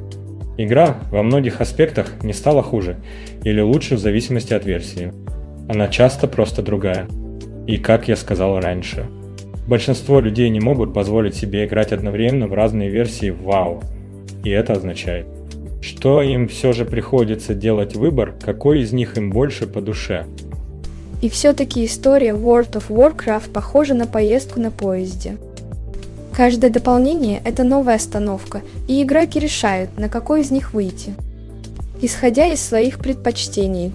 Игра 0.57 0.97
во 1.11 1.23
многих 1.23 1.61
аспектах 1.61 2.23
не 2.23 2.33
стала 2.33 2.61
хуже 2.61 2.97
или 3.43 3.61
лучше 3.61 3.95
в 3.95 3.99
зависимости 3.99 4.53
от 4.53 4.65
версии. 4.65 5.11
Она 5.67 5.87
часто 5.87 6.27
просто 6.27 6.61
другая. 6.61 7.07
И 7.65 7.77
как 7.77 8.07
я 8.07 8.15
сказал 8.15 8.59
раньше, 8.59 9.05
большинство 9.67 10.19
людей 10.19 10.49
не 10.49 10.59
могут 10.59 10.93
позволить 10.93 11.35
себе 11.35 11.65
играть 11.65 11.91
одновременно 11.91 12.47
в 12.47 12.53
разные 12.53 12.89
версии 12.89 13.29
вау. 13.29 13.81
И 14.43 14.49
это 14.49 14.73
означает, 14.73 15.25
что 15.81 16.21
им 16.21 16.47
все 16.47 16.73
же 16.73 16.85
приходится 16.85 17.53
делать 17.53 17.95
выбор, 17.95 18.33
какой 18.39 18.81
из 18.81 18.93
них 18.93 19.17
им 19.17 19.31
больше 19.31 19.65
по 19.65 19.81
душе. 19.81 20.25
И 21.21 21.29
все-таки 21.29 21.85
история 21.85 22.31
World 22.31 22.73
of 22.73 22.89
Warcraft 22.89 23.51
похожа 23.51 23.93
на 23.93 24.05
поездку 24.05 24.59
на 24.59 24.71
поезде. 24.71 25.37
Каждое 26.33 26.71
дополнение– 26.71 27.41
это 27.45 27.63
новая 27.63 27.95
остановка, 27.95 28.61
и 28.87 29.03
игроки 29.03 29.39
решают, 29.39 29.97
на 29.99 30.09
какой 30.09 30.41
из 30.41 30.49
них 30.49 30.73
выйти, 30.73 31.13
исходя 32.01 32.47
из 32.47 32.59
своих 32.59 32.97
предпочтений. 32.97 33.91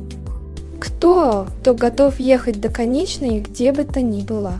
Кто, 0.79 1.49
кто 1.61 1.75
готов 1.75 2.21
ехать 2.21 2.61
до 2.61 2.69
конечной, 2.69 3.41
где 3.41 3.73
бы 3.73 3.83
то 3.83 4.01
ни 4.01 4.23
было. 4.23 4.55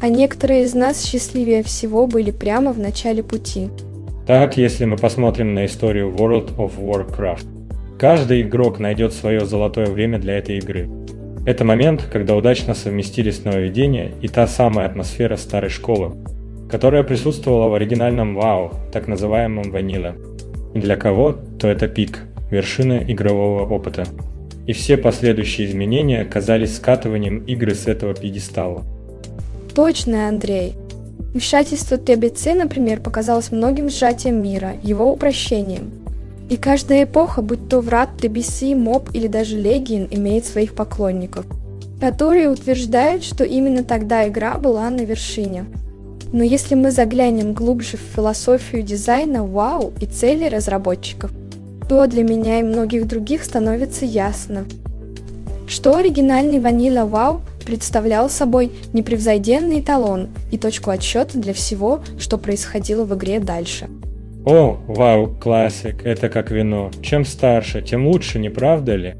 А 0.00 0.08
некоторые 0.08 0.64
из 0.64 0.74
нас 0.74 1.04
счастливее 1.04 1.62
всего 1.62 2.06
были 2.06 2.30
прямо 2.30 2.72
в 2.72 2.78
начале 2.78 3.22
пути. 3.22 3.68
Так, 4.26 4.56
если 4.56 4.86
мы 4.86 4.96
посмотрим 4.96 5.52
на 5.52 5.66
историю 5.66 6.10
World 6.10 6.56
of 6.56 6.78
Warcraft. 6.78 7.46
Каждый 7.98 8.40
игрок 8.40 8.78
найдет 8.78 9.12
свое 9.12 9.44
золотое 9.44 9.86
время 9.86 10.18
для 10.18 10.38
этой 10.38 10.56
игры. 10.56 10.88
Это 11.44 11.64
момент, 11.64 12.08
когда 12.10 12.34
удачно 12.34 12.72
совместились 12.74 13.44
нововведения 13.44 14.12
и 14.22 14.28
та 14.28 14.46
самая 14.46 14.86
атмосфера 14.86 15.36
старой 15.36 15.70
школы, 15.70 16.14
которая 16.72 17.02
присутствовала 17.02 17.68
в 17.68 17.74
оригинальном 17.74 18.38
WoW, 18.38 18.74
так 18.92 19.06
называемом. 19.06 19.76
И 20.74 20.78
для 20.78 20.96
кого, 20.96 21.36
то 21.58 21.68
это 21.68 21.86
пик, 21.86 22.20
вершина 22.50 23.04
игрового 23.06 23.68
опыта. 23.68 24.06
И 24.66 24.72
все 24.72 24.96
последующие 24.96 25.66
изменения 25.66 26.24
казались 26.24 26.76
скатыванием 26.76 27.40
игры 27.40 27.74
с 27.74 27.86
этого 27.86 28.14
пьедестала. 28.14 28.84
Точно, 29.74 30.28
Андрей. 30.28 30.72
Вмешательство 31.34 31.98
ТБЦ, 31.98 32.54
например, 32.54 33.00
показалось 33.00 33.52
многим 33.52 33.90
сжатием 33.90 34.42
мира, 34.42 34.72
его 34.82 35.12
упрощением. 35.12 35.90
И 36.48 36.56
каждая 36.56 37.04
эпоха, 37.04 37.42
будь 37.42 37.68
то 37.68 37.80
Врат, 37.82 38.08
TBC, 38.18 38.74
МОБ 38.76 39.10
или 39.12 39.26
даже 39.26 39.58
Легион, 39.58 40.08
имеет 40.10 40.46
своих 40.46 40.74
поклонников, 40.74 41.44
которые 42.00 42.48
утверждают, 42.48 43.24
что 43.24 43.44
именно 43.44 43.84
тогда 43.84 44.26
игра 44.26 44.54
была 44.56 44.88
на 44.88 45.02
вершине– 45.02 45.66
но 46.32 46.42
если 46.42 46.74
мы 46.74 46.90
заглянем 46.90 47.52
глубже 47.52 47.98
в 47.98 48.16
философию 48.16 48.82
дизайна, 48.82 49.44
вау 49.44 49.92
и 50.00 50.06
цели 50.06 50.48
разработчиков, 50.48 51.30
то 51.88 52.06
для 52.06 52.24
меня 52.24 52.60
и 52.60 52.62
многих 52.62 53.06
других 53.06 53.44
становится 53.44 54.06
ясно, 54.06 54.64
что 55.68 55.96
оригинальный 55.96 56.58
Vanilla 56.58 57.08
WoW 57.08 57.40
представлял 57.64 58.28
собой 58.30 58.72
непревзойденный 58.92 59.80
эталон 59.80 60.28
и 60.50 60.58
точку 60.58 60.90
отсчета 60.90 61.38
для 61.38 61.52
всего, 61.52 62.00
что 62.18 62.38
происходило 62.38 63.04
в 63.04 63.14
игре 63.14 63.38
дальше. 63.38 63.88
О, 64.44 64.78
вау, 64.88 65.28
классик, 65.28 66.04
это 66.04 66.28
как 66.28 66.50
вино. 66.50 66.90
Чем 67.02 67.24
старше, 67.24 67.80
тем 67.82 68.08
лучше, 68.08 68.38
не 68.38 68.48
правда 68.48 68.96
ли? 68.96 69.14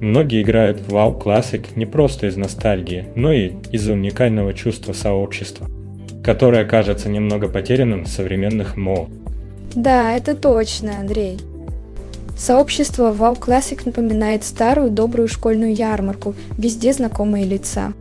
Многие 0.00 0.42
играют 0.42 0.80
в 0.80 0.88
WoW 0.92 1.22
Classic 1.22 1.64
не 1.76 1.86
просто 1.86 2.26
из 2.26 2.36
ностальгии, 2.36 3.06
но 3.14 3.32
и 3.32 3.52
из 3.70 3.88
уникального 3.88 4.52
чувства 4.52 4.92
сообщества 4.92 5.68
которое 6.24 6.64
кажется 6.64 7.10
немного 7.10 7.48
потерянным 7.48 8.04
в 8.04 8.08
современных 8.08 8.76
МО. 8.76 9.08
Да, 9.74 10.12
это 10.16 10.34
точно, 10.34 10.98
Андрей. 10.98 11.38
Сообщество 12.36 13.12
WoW 13.12 13.38
Classic 13.38 13.80
напоминает 13.84 14.42
старую 14.42 14.90
добрую 14.90 15.28
школьную 15.28 15.74
ярмарку, 15.74 16.34
везде 16.56 16.92
знакомые 16.92 17.44
лица. 17.44 17.92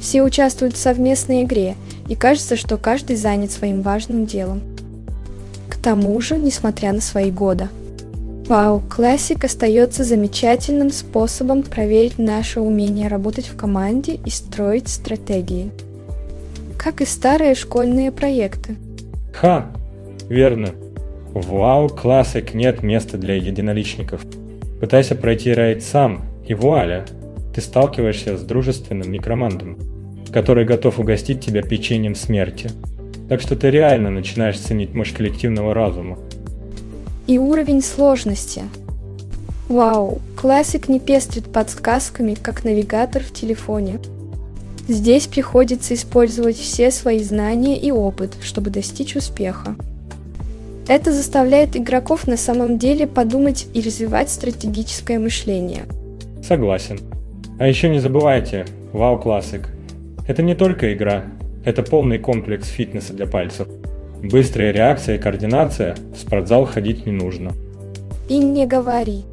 Все 0.00 0.22
участвуют 0.22 0.74
в 0.74 0.78
совместной 0.78 1.44
игре, 1.44 1.76
и 2.08 2.16
кажется, 2.16 2.56
что 2.56 2.76
каждый 2.76 3.16
занят 3.16 3.52
своим 3.52 3.80
важным 3.80 4.26
делом. 4.26 4.60
К 5.70 5.76
тому 5.76 6.20
же, 6.20 6.36
несмотря 6.36 6.92
на 6.92 7.00
свои 7.00 7.30
годы, 7.30 7.68
WoW 8.48 8.82
Classic 8.88 9.42
остается 9.44 10.04
замечательным 10.04 10.90
способом 10.90 11.62
проверить 11.62 12.18
наше 12.18 12.60
умение 12.60 13.08
работать 13.08 13.46
в 13.46 13.56
команде 13.56 14.18
и 14.22 14.28
строить 14.28 14.88
стратегии 14.88 15.70
как 16.84 17.00
и 17.00 17.06
старые 17.06 17.54
школьные 17.54 18.12
проекты. 18.12 18.76
Ха, 19.32 19.72
верно. 20.28 20.72
В 21.32 21.50
WoW 21.50 21.88
Classic 21.88 22.54
нет 22.54 22.82
места 22.82 23.16
для 23.16 23.36
единоличников. 23.36 24.20
Пытайся 24.80 25.14
пройти 25.14 25.54
рейд 25.54 25.82
сам, 25.82 26.26
и 26.46 26.52
вуаля, 26.52 27.06
ты 27.54 27.62
сталкиваешься 27.62 28.36
с 28.36 28.42
дружественным 28.42 29.10
некромантом, 29.10 29.78
который 30.30 30.66
готов 30.66 30.98
угостить 30.98 31.40
тебя 31.40 31.62
печеньем 31.62 32.14
смерти. 32.14 32.70
Так 33.30 33.40
что 33.40 33.56
ты 33.56 33.70
реально 33.70 34.10
начинаешь 34.10 34.58
ценить 34.58 34.92
мощь 34.92 35.14
коллективного 35.14 35.72
разума. 35.72 36.18
И 37.26 37.38
уровень 37.38 37.80
сложности. 37.80 38.64
Вау, 39.70 40.20
классик 40.36 40.90
не 40.90 41.00
пестрит 41.00 41.50
подсказками, 41.50 42.34
как 42.34 42.62
навигатор 42.62 43.22
в 43.22 43.32
телефоне. 43.32 44.00
Здесь 44.88 45.26
приходится 45.26 45.94
использовать 45.94 46.56
все 46.56 46.90
свои 46.90 47.20
знания 47.20 47.78
и 47.78 47.90
опыт, 47.90 48.36
чтобы 48.42 48.70
достичь 48.70 49.16
успеха. 49.16 49.76
Это 50.86 51.10
заставляет 51.12 51.74
игроков 51.76 52.26
на 52.26 52.36
самом 52.36 52.78
деле 52.78 53.06
подумать 53.06 53.66
и 53.72 53.80
развивать 53.80 54.28
стратегическое 54.28 55.18
мышление. 55.18 55.84
Согласен. 56.42 57.00
А 57.58 57.66
еще 57.66 57.88
не 57.88 58.00
забывайте, 58.00 58.66
Вау 58.92 59.18
Classic. 59.18 59.62
Это 60.28 60.42
не 60.42 60.54
только 60.54 60.92
игра, 60.92 61.24
это 61.64 61.82
полный 61.82 62.18
комплекс 62.18 62.68
фитнеса 62.68 63.14
для 63.14 63.26
пальцев. 63.26 63.66
Быстрая 64.22 64.72
реакция 64.72 65.16
и 65.16 65.18
координация, 65.18 65.96
в 66.14 66.18
спортзал 66.18 66.66
ходить 66.66 67.06
не 67.06 67.12
нужно. 67.12 67.52
И 68.28 68.36
не 68.36 68.66
говори. 68.66 69.24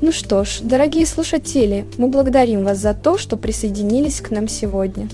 Ну 0.00 0.12
что 0.12 0.44
ж, 0.44 0.60
дорогие 0.62 1.04
слушатели, 1.06 1.84
мы 1.98 2.06
благодарим 2.06 2.62
вас 2.62 2.78
за 2.78 2.94
то, 2.94 3.18
что 3.18 3.36
присоединились 3.36 4.20
к 4.20 4.30
нам 4.30 4.46
сегодня. 4.46 5.08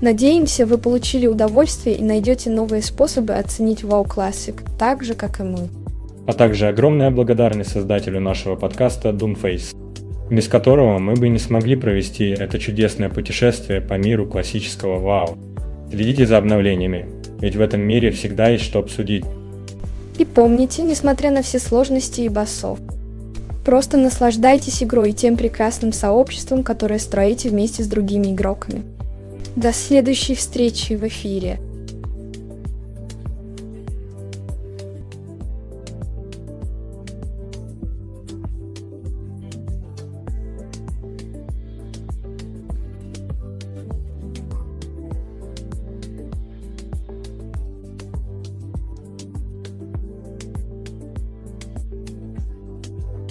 Надеемся, 0.00 0.66
вы 0.66 0.78
получили 0.78 1.28
удовольствие 1.28 1.94
и 1.96 2.02
найдете 2.02 2.50
новые 2.50 2.82
способы 2.82 3.34
оценить 3.34 3.82
WoW 3.82 4.04
Classic, 4.04 4.60
так 4.80 5.04
же, 5.04 5.14
как 5.14 5.38
и 5.38 5.44
мы. 5.44 5.68
А 6.26 6.32
также 6.32 6.66
огромная 6.66 7.12
благодарность 7.12 7.70
создателю 7.70 8.18
нашего 8.18 8.56
подкаста 8.56 9.10
Doomface, 9.10 9.76
без 10.28 10.48
которого 10.48 10.98
мы 10.98 11.14
бы 11.14 11.28
не 11.28 11.38
смогли 11.38 11.76
провести 11.76 12.30
это 12.30 12.58
чудесное 12.58 13.10
путешествие 13.10 13.80
по 13.80 13.94
миру 13.94 14.26
классического 14.26 14.98
WoW. 14.98 15.38
Следите 15.92 16.26
за 16.26 16.38
обновлениями, 16.38 17.06
ведь 17.40 17.54
в 17.54 17.60
этом 17.60 17.82
мире 17.82 18.10
всегда 18.10 18.48
есть 18.48 18.64
что 18.64 18.80
обсудить. 18.80 19.24
И 20.18 20.24
помните, 20.24 20.82
несмотря 20.82 21.30
на 21.30 21.42
все 21.42 21.60
сложности 21.60 22.22
и 22.22 22.28
басов, 22.28 22.80
Просто 23.64 23.96
наслаждайтесь 23.96 24.82
игрой 24.82 25.10
и 25.10 25.14
тем 25.14 25.36
прекрасным 25.36 25.92
сообществом, 25.92 26.62
которое 26.62 26.98
строите 26.98 27.48
вместе 27.48 27.82
с 27.82 27.86
другими 27.86 28.32
игроками. 28.32 28.82
До 29.56 29.72
следующей 29.72 30.34
встречи 30.34 30.94
в 30.94 31.04
эфире. 31.06 31.60